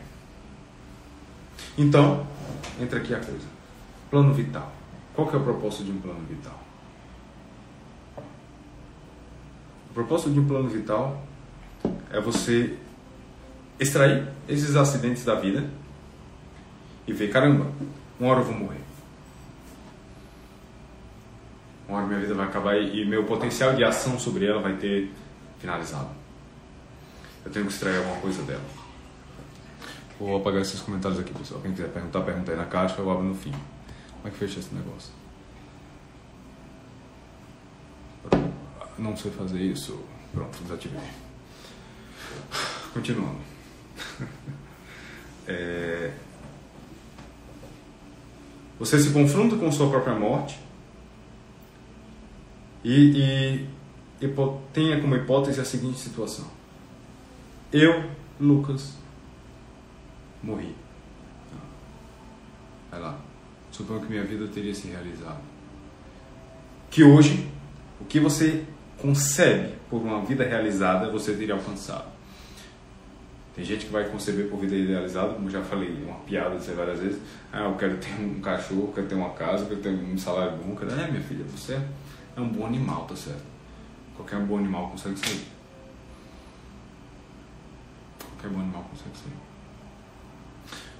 [1.77, 2.27] Então,
[2.81, 3.47] entra aqui a coisa.
[4.11, 4.73] Plano vital.
[5.13, 6.63] Qual que é o propósito de um plano vital?
[9.86, 11.25] O propósito de um plano vital
[12.11, 12.77] é você
[13.81, 15.71] extrair esses acidentes da vida
[17.07, 17.67] e ver, caramba,
[18.21, 18.81] uma hora eu vou morrer.
[21.89, 25.11] Uma hora minha vida vai acabar e meu potencial de ação sobre ela vai ter
[25.59, 26.11] finalizado.
[27.43, 28.65] Eu tenho que extrair alguma coisa dela.
[30.21, 31.63] Vou apagar esses comentários aqui, pessoal.
[31.63, 33.53] Quem quiser perguntar, pergunta aí na caixa, eu abro no fim.
[33.53, 35.11] Como é que fecha esse negócio?
[38.99, 40.01] Não sei fazer isso.
[40.33, 41.01] Pronto, desativei.
[42.93, 43.39] Continuando.
[45.49, 46.13] É...
[48.81, 50.59] Você se confronta com sua própria morte
[52.83, 53.69] e,
[54.21, 54.35] e, e
[54.73, 56.47] tenha como hipótese a seguinte situação:
[57.73, 58.95] Eu, Lucas,
[60.43, 60.75] morri.
[62.91, 63.19] Vai lá.
[63.71, 65.43] Suponho que minha vida teria se realizado.
[66.91, 67.51] Que hoje,
[68.01, 68.65] o que você
[69.01, 72.17] concebe por uma vida realizada, você teria alcançado.
[73.55, 76.99] Tem gente que vai conceber por vida idealizada, como já falei, uma piada dizer várias
[77.01, 77.23] vezes.
[77.51, 80.77] Ah, eu quero ter um cachorro, quero ter uma casa, quero ter um salário bom.
[80.77, 80.93] Quero...
[80.93, 81.81] É, minha filha, você
[82.37, 83.43] é um bom animal, tá certo?
[84.15, 85.47] Qualquer bom animal consegue sair.
[88.19, 89.37] Qualquer bom animal consegue sair.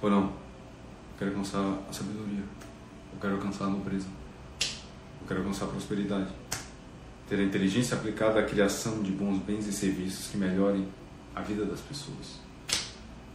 [0.01, 0.23] Ou não?
[0.23, 0.33] Eu
[1.19, 2.43] quero alcançar a sabedoria.
[3.13, 4.07] Eu quero alcançar a nobreza.
[5.21, 6.27] Eu quero alcançar a prosperidade.
[7.27, 10.87] Ter a inteligência aplicada à criação de bons bens e serviços que melhorem
[11.35, 12.47] a vida das pessoas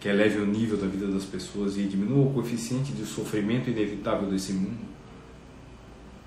[0.03, 4.29] que eleve o nível da vida das pessoas e diminua o coeficiente de sofrimento inevitável
[4.29, 4.85] desse mundo,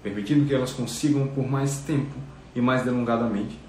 [0.01, 2.15] permitindo que elas consigam por mais tempo
[2.55, 3.59] e mais delongadamente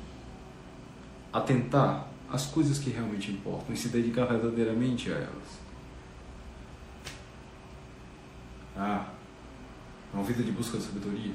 [1.33, 5.59] atentar às coisas que realmente importam e se dedicar verdadeiramente a elas.
[8.77, 9.09] Ah,
[10.15, 11.33] uma vida de busca da sabedoria.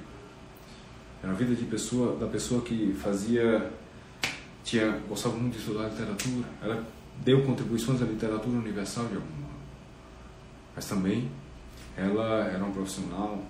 [1.24, 3.72] É uma vida de pessoa, da pessoa que fazia,
[4.64, 6.48] tinha, gostava muito de estudar literatura.
[6.62, 6.86] Ela
[7.24, 9.54] deu contribuições à literatura universal de algum modo.
[10.76, 11.30] Mas também
[11.96, 13.44] ela era uma profissional,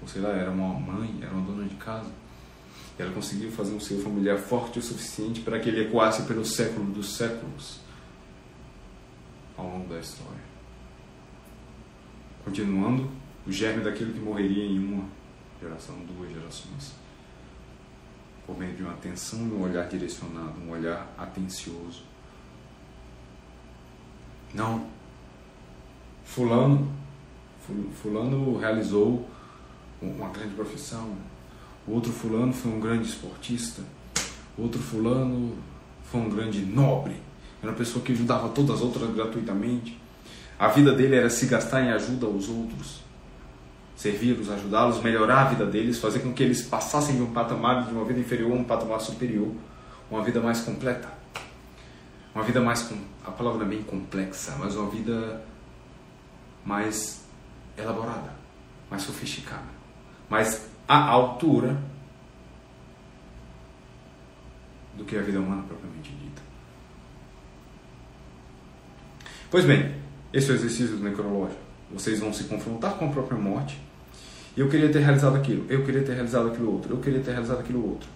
[0.00, 2.10] ou sei lá, era uma mãe, era uma dona de casa.
[2.98, 6.94] Ela conseguiu fazer um seio familiar forte o suficiente para que ele ecoasse pelos séculos
[6.94, 7.80] dos séculos
[9.56, 10.46] ao longo da história.
[12.44, 13.10] Continuando,
[13.46, 15.04] o germe daquilo que morreria em uma
[15.60, 17.05] geração, duas gerações.
[18.46, 22.04] Por meio de uma atenção e um olhar direcionado, um olhar atencioso.
[24.54, 24.86] Não.
[26.24, 26.92] Fulano,
[28.02, 29.28] fulano realizou
[30.00, 31.16] uma grande profissão,
[31.86, 33.82] o outro fulano foi um grande esportista,
[34.58, 35.56] o outro fulano
[36.10, 37.16] foi um grande nobre,
[37.62, 39.98] era uma pessoa que ajudava todas as outras gratuitamente.
[40.58, 43.00] A vida dele era se gastar em ajuda aos outros,
[43.96, 47.92] servi-los, ajudá-los, melhorar a vida deles, fazer com que eles passassem de um patamar de
[47.92, 49.50] uma vida inferior a um patamar superior,
[50.10, 51.08] uma vida mais completa.
[52.34, 52.92] Uma vida mais
[53.24, 55.42] a palavra é bem complexa, mas uma vida
[56.64, 57.24] mais
[57.78, 58.34] elaborada,
[58.90, 59.64] mais sofisticada,
[60.28, 61.80] mais à altura
[64.94, 66.42] do que a vida humana propriamente dita.
[69.50, 69.94] Pois bem,
[70.32, 71.60] esse é o exercício do necrológico.
[71.90, 73.80] Vocês vão se confrontar com a própria morte.
[74.56, 77.60] Eu queria ter realizado aquilo, eu queria ter realizado aquilo outro, eu queria ter realizado
[77.60, 78.08] aquilo outro.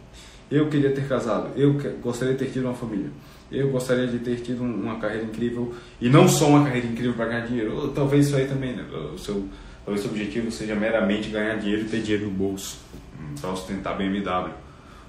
[0.50, 3.10] Eu queria ter casado, eu gostaria de ter tido uma família.
[3.52, 7.26] Eu gostaria de ter tido uma carreira incrível e não só uma carreira incrível para
[7.26, 7.88] ganhar dinheiro.
[7.94, 8.84] Talvez isso aí também, né?
[9.12, 9.48] O seu
[9.84, 12.78] Talvez o objetivo seja meramente ganhar dinheiro e ter dinheiro no bolso
[13.18, 14.52] hum, para sustentar BMW.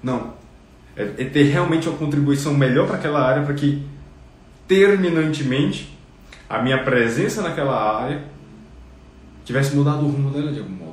[0.02, 0.34] Não.
[0.96, 3.82] É, é ter realmente uma contribuição melhor para aquela área para que,
[4.66, 5.96] terminantemente,
[6.48, 8.24] a minha presença naquela área
[9.44, 10.91] tivesse mudado o rumo dela de algum modo.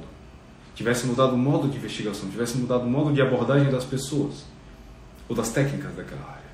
[0.79, 4.45] Tivesse mudado o modo de investigação, tivesse mudado o modo de abordagem das pessoas
[5.27, 6.49] ou das técnicas daquela área.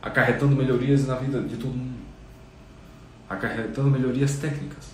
[0.00, 1.98] Acarretando melhorias na vida de todo mundo.
[3.28, 4.86] Acarretando melhorias técnicas.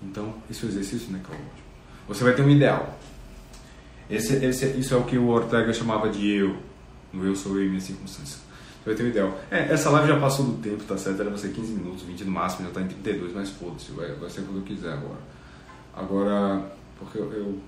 [0.00, 1.50] Então, esse é o exercício necrológico.
[2.06, 2.96] Você vai ter um ideal.
[4.08, 6.56] Esse, esse, isso é o que o Ortega chamava de eu.
[7.12, 8.38] No eu sou eu e minha circunstância.
[8.84, 9.38] Vai ter um ideal.
[9.50, 11.20] É, essa live já passou do tempo, tá certo?
[11.20, 14.12] Era pra ser 15 minutos, 20 no máximo, já está em 32, mas foda-se, vai,
[14.12, 15.20] vai ser quando eu quiser agora.
[15.94, 17.58] Agora, porque eu, eu,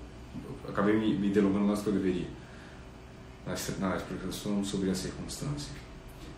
[0.63, 2.27] eu acabei me, me delongando mais do que eu deveria
[3.47, 5.71] na, na explicação sobre a circunstância.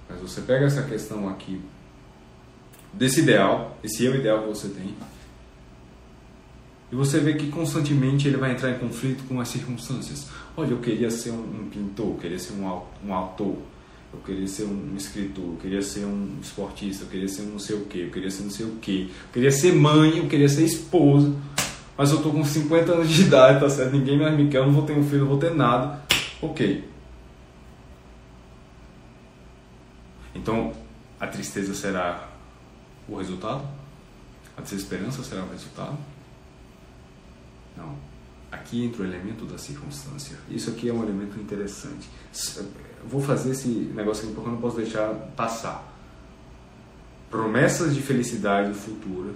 [0.08, 1.62] Mas você pega essa questão aqui,
[2.94, 4.96] desse ideal, esse eu ideal que você tem,
[6.92, 10.28] e você vê que constantemente ele vai entrar em conflito com as circunstâncias.
[10.58, 13.58] Olha, eu queria ser um, um pintor, eu queria ser um, um autor,
[14.12, 17.60] eu queria ser um escritor, eu queria ser um esportista, eu queria ser um não
[17.60, 20.28] sei o que, eu queria ser não sei o que, eu queria ser mãe, eu
[20.28, 21.34] queria ser esposa,
[21.96, 23.92] mas eu tô com 50 anos de idade, tá certo?
[23.92, 26.02] Ninguém mais me quer, eu não vou ter um filho, não vou ter nada.
[26.42, 26.90] Ok.
[30.34, 30.74] Então,
[31.20, 32.30] a tristeza será
[33.08, 33.64] o resultado?
[34.58, 35.98] A desesperança será o resultado?
[37.78, 37.96] Não.
[38.52, 40.38] Aqui entra o elemento da circunstância.
[40.50, 42.10] Isso aqui é um elemento interessante.
[43.08, 45.88] Vou fazer esse negócio aqui porque eu não posso deixar passar.
[47.30, 49.36] Promessas de felicidade futuras.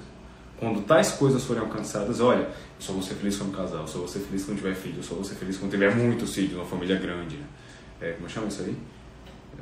[0.59, 3.99] Quando tais coisas forem alcançadas, olha, eu só vou ser feliz quando casar, eu só
[3.99, 6.53] vou ser feliz quando tiver filho, eu só vou ser feliz quando tiver muitos filhos,
[6.53, 7.35] uma família grande.
[7.35, 7.45] Né?
[8.01, 8.75] É, como chama isso aí?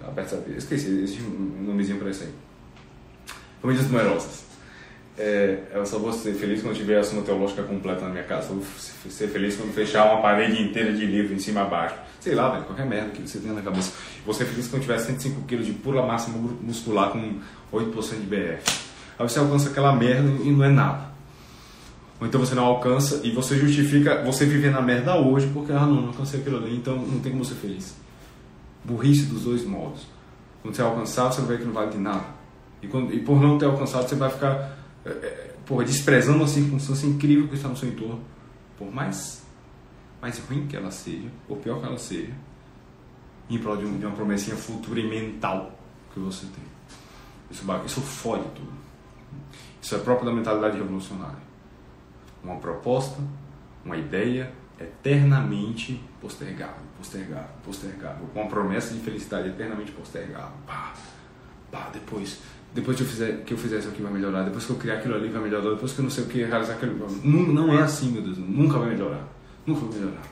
[0.07, 2.33] Aperta, esqueci, existe um nomezinho para isso aí.
[3.61, 4.43] Famílias numerosas.
[5.17, 8.49] É, eu só vou ser feliz quando tiver a suma teológica completa na minha casa.
[8.49, 8.65] Eu vou
[9.11, 11.95] ser feliz quando fechar uma parede inteira de livro em cima a baixo.
[12.21, 13.91] Sei lá, velho, qualquer merda que você tenha na cabeça.
[14.23, 17.39] Vou ser feliz quando tiver 105 kg de pura massa muscular com
[17.73, 18.63] 8% de BF.
[19.19, 21.11] Aí você alcança aquela merda e não é nada.
[22.19, 25.87] Ou então você não alcança e você justifica você viver na merda hoje porque, ah,
[25.87, 27.95] não, não alcancei aquilo ali, então não tem como ser feliz.
[28.85, 30.05] Burrice dos dois modos.
[30.61, 32.25] Quando você alcançar, você vai ver que não vale de nada.
[32.83, 36.47] E, quando, e por não ter alcançado, você vai ficar é, é, porra, desprezando uma
[36.47, 38.19] circunstância incrível que está no seu entorno,
[38.77, 39.40] por mais,
[40.21, 42.33] mais ruim que ela seja, ou pior que ela seja,
[43.49, 45.77] em prol de, um, de uma promessinha futura e mental
[46.13, 46.63] que você tem.
[47.49, 48.71] Isso, isso fode tudo.
[49.81, 51.51] Isso é próprio da mentalidade revolucionária.
[52.43, 53.19] Uma proposta,
[53.83, 60.53] uma ideia eternamente postergável, postergável, postergável, com uma promessa de felicidade eternamente postergável.
[60.65, 60.93] Pá,
[61.71, 62.39] pá, depois
[62.73, 64.95] depois que eu, fizer, que eu fizer isso aqui vai melhorar, depois que eu criar
[64.95, 67.05] aquilo ali vai melhorar, depois que eu não sei o que realizar aquilo.
[67.21, 69.27] Não, não é assim, meu Deus, nunca vai melhorar.
[69.65, 70.23] Nunca vai melhorar.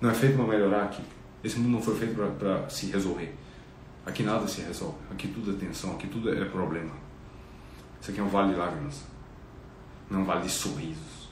[0.00, 1.02] Não é feito para melhorar aqui.
[1.42, 3.34] Esse mundo não foi feito para se resolver.
[4.04, 4.98] Aqui nada se resolve.
[5.10, 6.92] Aqui tudo é tensão, aqui tudo é problema.
[8.00, 9.04] Isso aqui é um vale de lágrimas.
[10.10, 11.30] Não é um vale de sorrisos.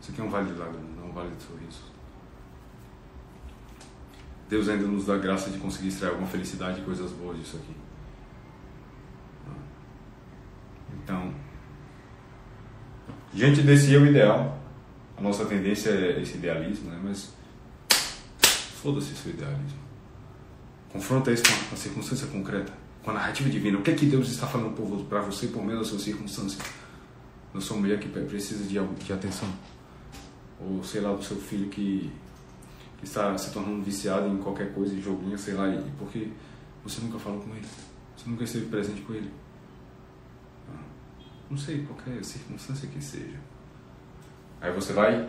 [0.00, 1.82] Isso aqui é um vale de lágrimas, não é um vale de sorrisos.
[4.48, 7.76] Deus ainda nos dá graça de conseguir extrair alguma felicidade e coisas boas disso aqui.
[11.04, 11.34] Então,
[13.32, 14.58] diante desse eu ideal,
[15.18, 17.00] a nossa tendência é esse idealismo, né?
[17.02, 17.30] Mas
[18.80, 19.78] foda-se seu idealismo.
[20.92, 23.78] Confronta isso com a circunstância concreta, com a narrativa divina.
[23.78, 24.74] O que é que Deus está falando
[25.08, 26.62] para você por meio da sua circunstância?
[27.52, 29.48] Da sua mulher que precisa de, de atenção.
[30.60, 32.12] Ou sei lá, do seu filho que,
[32.98, 36.28] que está se tornando viciado em qualquer coisa, em joguinho, sei lá, e porque
[36.84, 37.66] você nunca falou com ele.
[38.16, 39.30] Você nunca esteve presente com ele.
[40.68, 40.80] Ah,
[41.50, 43.38] não sei, qualquer circunstância que seja.
[44.60, 45.28] Aí você vai,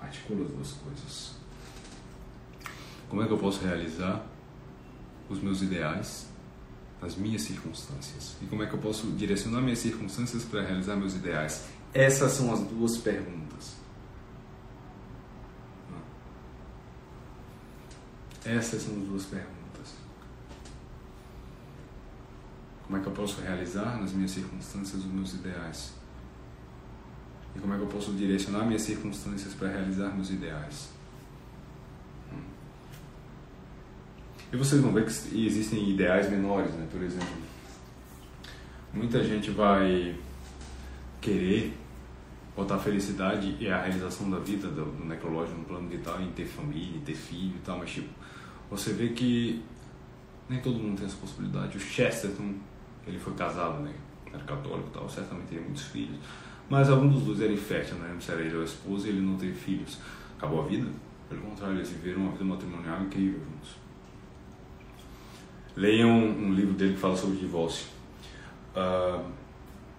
[0.00, 1.36] articula as duas coisas.
[3.08, 4.26] Como é que eu posso realizar
[5.28, 6.26] os meus ideais
[7.00, 8.36] nas minhas circunstâncias?
[8.42, 11.66] E como é que eu posso direcionar minhas circunstâncias para realizar meus ideais?
[11.94, 13.76] Essas são as duas perguntas.
[18.44, 19.56] Essas são as duas perguntas.
[22.84, 25.92] Como é que eu posso realizar nas minhas circunstâncias os meus ideais?
[27.56, 30.90] E como é que eu posso direcionar minhas circunstâncias para realizar meus ideais?
[32.30, 32.42] Hum.
[34.52, 36.86] E vocês vão ver que existem ideais menores, né?
[36.92, 37.34] Por exemplo,
[38.92, 40.14] muita gente vai
[41.20, 41.74] querer
[42.54, 46.46] botar felicidade e a realização da vida do, do necrológico no plano vital em ter
[46.46, 48.08] família, em ter filho e tal, mas tipo,
[48.70, 49.62] você vê que
[50.48, 51.76] nem todo mundo tem essa possibilidade.
[51.76, 52.54] O Chesterton
[53.06, 53.94] ele foi casado, né?
[54.32, 56.18] Era católico e tal, certamente teria muitos filhos.
[56.68, 58.16] Mas algum dos dois era infértil, né?
[58.20, 59.98] Se era ele ou a esposa ele não teve filhos.
[60.36, 60.88] Acabou a vida?
[61.28, 63.76] Pelo contrário, eles viveram uma vida matrimonial incrível juntos.
[65.76, 67.86] Leiam um, um livro dele que fala sobre divórcio.
[68.74, 69.22] Uh,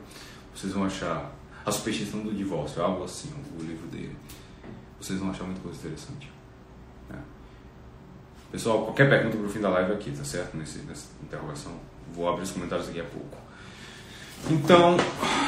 [0.54, 4.14] vocês vão achar A Superstição do Divórcio, algo assim, o livro dele
[5.00, 6.30] vocês vão achar muita coisa interessante.
[8.50, 10.56] Pessoal, qualquer pergunta para o fim da live aqui, tá certo?
[10.56, 11.72] Nesse, nessa interrogação.
[12.14, 13.36] Vou abrir os comentários daqui a pouco.
[14.50, 14.96] Então,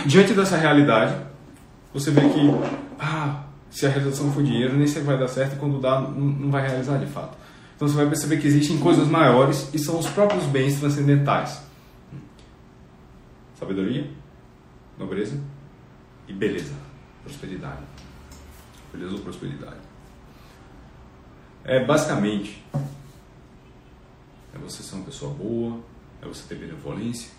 [0.07, 1.15] diante dessa realidade,
[1.93, 2.51] você vê que
[2.99, 6.51] ah, se a realização for dinheiro, nem sempre vai dar certo e quando dá, não
[6.51, 7.37] vai realizar de fato.
[7.77, 11.63] Então você vai perceber que existem coisas maiores e são os próprios bens transcendentais.
[13.59, 14.11] Sabedoria,
[14.99, 15.39] nobreza
[16.27, 16.73] e beleza,
[17.23, 17.83] prosperidade
[18.93, 19.77] beleza ou prosperidade.
[21.65, 22.65] É basicamente
[24.59, 25.81] é você ser uma pessoa boa,
[26.21, 27.31] é você ter benevolência,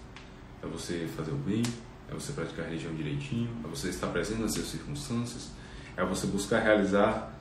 [0.63, 1.63] é você fazer o bem,
[2.09, 5.51] é você praticar a religião direitinho, é você estar presente nas suas circunstâncias,
[5.95, 7.33] é você buscar realizar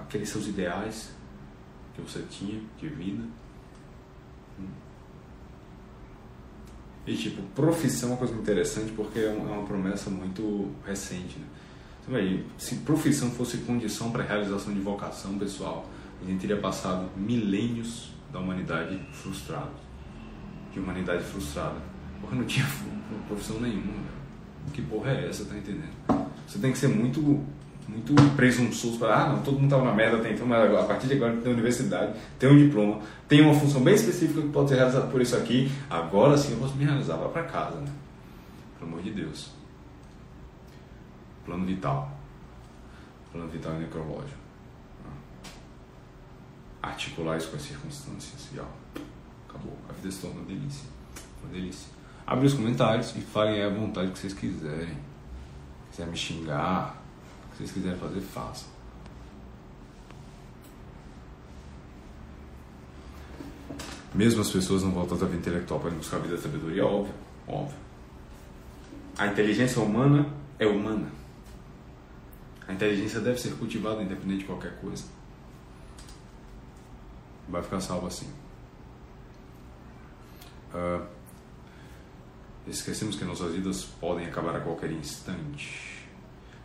[0.00, 1.10] aqueles seus ideais
[1.94, 3.24] que você tinha de vida.
[7.06, 11.38] E tipo, profissão é uma coisa interessante porque é uma promessa muito recente.
[11.38, 11.46] Né?
[12.56, 15.88] se profissão fosse condição para realização de vocação pessoal,
[16.22, 19.70] a gente teria passado milênios da humanidade frustrada.
[20.72, 21.76] De humanidade frustrada.
[22.20, 22.66] Porque não tinha
[23.26, 24.04] profissão nenhuma.
[24.72, 25.94] Que porra é essa, tá entendendo?
[26.46, 27.44] Você tem que ser muito
[27.88, 31.06] muito presunçoso para, ah, não, todo mundo estava na merda até então, mas a partir
[31.06, 34.74] de agora tem universidade, tem um diploma, tem uma função bem específica que pode ser
[34.74, 37.88] realizada por isso aqui, agora sim eu posso me realizar, vá para casa, né?
[38.76, 39.52] Pelo amor de Deus
[41.44, 42.10] plano vital.
[43.32, 44.45] Plano vital e necrológico.
[46.86, 48.64] Articular isso com as circunstâncias e ó,
[49.48, 49.76] acabou.
[49.88, 50.88] A vida se torna uma delícia.
[51.42, 51.88] Uma delícia.
[52.24, 54.94] Abre os comentários e falem à vontade que vocês quiserem.
[55.90, 57.02] Se quiser me xingar,
[57.44, 58.68] o que vocês quiserem fazer, façam.
[64.14, 67.14] Mesmo as pessoas não voltam da vida intelectual para buscar a vida da sabedoria, óbvio,
[67.48, 67.76] óbvio.
[69.18, 71.08] A inteligência humana é humana.
[72.68, 75.15] A inteligência deve ser cultivada independente de qualquer coisa.
[77.48, 78.28] Vai ficar salvo assim.
[80.74, 81.06] Uh,
[82.66, 86.08] esquecemos que nossas vidas podem acabar a qualquer instante.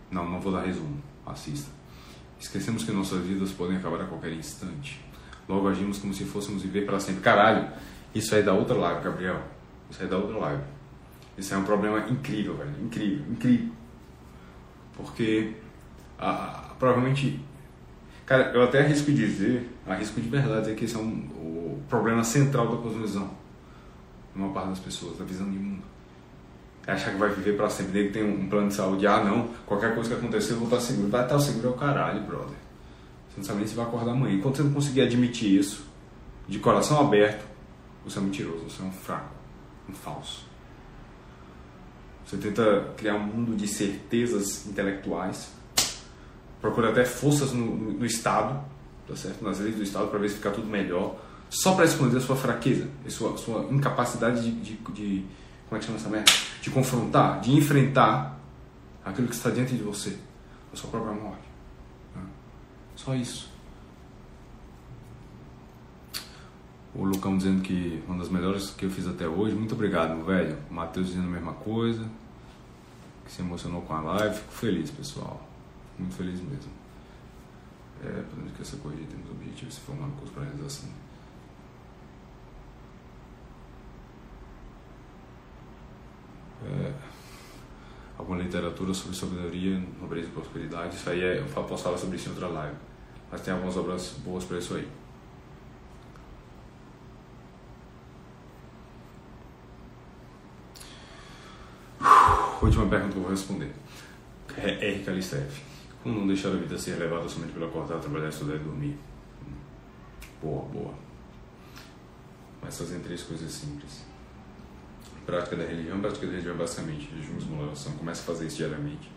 [0.10, 1.02] Não, não vou dar resumo.
[1.26, 1.70] Assista.
[2.40, 5.00] Esquecemos que nossas vidas podem acabar a qualquer instante.
[5.48, 7.22] Logo agimos como se fôssemos viver para sempre.
[7.22, 7.72] Caralho,
[8.14, 9.42] isso aí é da outra live, Gabriel.
[9.90, 10.64] Isso aí é da outra live.
[11.38, 12.74] Isso é um problema incrível, velho.
[12.82, 13.72] Incrível, incrível.
[14.96, 15.56] Porque
[16.22, 17.40] ah, provavelmente.
[18.28, 22.24] Cara, eu até arrisco dizer, arrisco de verdade dizer que esse é um, o problema
[22.24, 23.30] central da cosmovisão.
[24.36, 25.84] Uma parte das pessoas, da visão de mundo.
[26.88, 29.06] É achar que vai viver para sempre, que tem um plano de saúde.
[29.06, 31.10] Ah, não, qualquer coisa que acontecer eu vou estar seguro.
[31.10, 32.56] Vai estar seguro é o caralho, brother.
[33.30, 34.36] Você não sabe nem se vai acordar amanhã.
[34.36, 35.86] Enquanto você não conseguir admitir isso,
[36.48, 37.46] de coração aberto,
[38.04, 39.36] você é mentiroso, você é um fraco,
[39.90, 40.46] um falso.
[42.26, 45.52] Você tenta criar um mundo de certezas intelectuais
[46.62, 48.64] procura até forças no, no, no Estado,
[49.12, 49.44] tá certo?
[49.44, 51.16] nas leis do Estado, para ver se fica tudo melhor.
[51.50, 55.26] só para esconder a sua fraqueza, a sua, sua incapacidade de, de, de,
[55.68, 56.32] Como é que chama essa merda?
[56.62, 58.40] De confrontar, de enfrentar
[59.04, 60.18] aquilo que está diante de você,
[60.72, 61.44] a sua própria morte.
[62.16, 62.24] Né?
[62.96, 63.52] Só isso.
[66.94, 69.56] O Lucão dizendo que uma das melhores que eu fiz até hoje.
[69.56, 70.58] Muito obrigado, meu velho.
[70.70, 72.06] O Matheus dizendo a mesma coisa.
[73.26, 74.36] Que se emocionou com a live.
[74.36, 75.42] Fico feliz, pessoal.
[75.98, 76.81] Muito feliz mesmo.
[78.04, 80.90] É, podemos esquecer corrigir, temos objetivos se formar no curso para realização.
[86.66, 86.94] É,
[88.18, 90.96] alguma literatura sobre sabedoria, nobreza e prosperidade.
[90.96, 92.76] Isso aí é, eu posso falar sobre isso em outra live.
[93.32, 94.88] Mas tem algumas obras boas para isso aí.
[102.62, 103.72] Última pergunta que eu vou responder.
[104.58, 105.04] É R.
[105.04, 105.62] Calistef.
[106.04, 108.98] Como não deixar a vida ser levada somente pelo acordar, trabalhar, estudar e dormir?
[110.42, 110.94] Boa, boa.
[112.62, 114.04] Mas fazendo três coisas simples.
[115.26, 116.00] Prática da religião.
[116.00, 117.94] Prática da religião é basicamente jejum, esmolação.
[117.94, 119.12] Comece a fazer isso diariamente.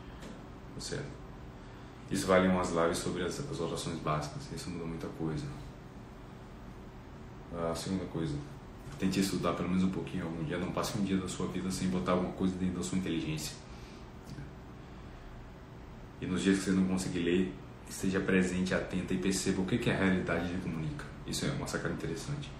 [0.74, 1.24] Tá certo?
[2.10, 4.42] Isso vale umas lives sobre as, as orações básicas.
[4.54, 5.46] Isso muda muita coisa.
[7.70, 8.36] A segunda coisa
[8.98, 10.58] Tente estudar pelo menos um pouquinho algum dia.
[10.58, 13.56] Não passe um dia da sua vida sem botar alguma coisa dentro da sua inteligência.
[16.24, 17.52] E nos dias que você não conseguir ler,
[17.86, 21.04] esteja presente, atenta e perceba o que, que a realidade lhe comunica.
[21.26, 22.50] Isso é uma sacada interessante.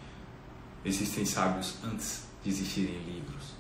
[0.85, 3.55] Existem sábios antes de existirem livros.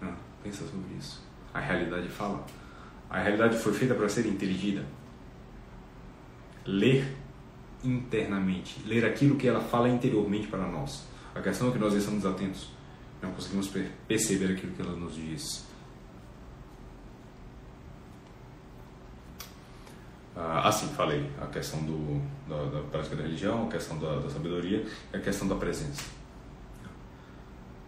[0.00, 1.20] Não, pensa sobre isso.
[1.52, 2.46] A realidade fala.
[3.10, 4.86] A realidade foi feita para ser inteligida.
[6.64, 7.16] Ler
[7.82, 11.04] internamente, ler aquilo que ela fala interiormente para nós.
[11.34, 12.70] A questão é que nós estamos atentos,
[13.20, 13.68] não conseguimos
[14.06, 15.73] perceber aquilo que ela nos diz.
[20.36, 24.28] Ah, assim, falei, a questão do, da, da, prática da religião, a questão da, da
[24.28, 26.02] sabedoria e a questão da presença.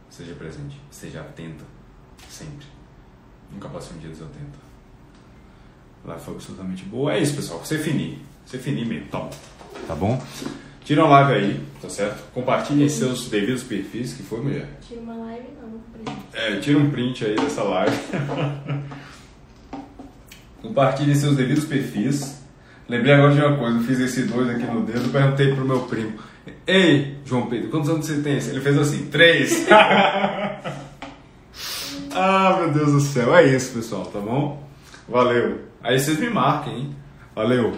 [0.08, 1.64] Seja presente, seja atenta,
[2.28, 2.66] sempre.
[3.52, 4.58] Nunca passe um dia desatenta.
[6.04, 7.14] Lá foi absolutamente boa.
[7.14, 7.58] É isso, pessoal.
[7.64, 8.20] Você finir.
[8.46, 9.08] Você finir mesmo.
[9.08, 9.30] Tá bom.
[9.88, 10.22] Tá bom?
[10.84, 12.30] Tira uma live aí, tá certo?
[12.32, 14.78] Compartilhe seus devidos perfis, que foi, mulher?
[14.86, 16.22] Tira uma live, não, print.
[16.32, 17.96] É, tira um print aí dessa live.
[20.62, 22.42] Compartilhe seus devidos perfis.
[22.88, 25.80] Lembrei agora de uma coisa, eu fiz esse dois aqui no dedo, perguntei pro meu
[25.80, 26.12] primo.
[26.66, 28.34] Ei, João Pedro, quantos anos você tem?
[28.34, 29.66] Ele fez assim, três.
[32.14, 34.64] ah, meu Deus do céu, é isso, pessoal, tá bom?
[35.08, 35.62] Valeu.
[35.82, 36.96] Aí vocês me marquem, hein?
[37.34, 37.76] Valeu.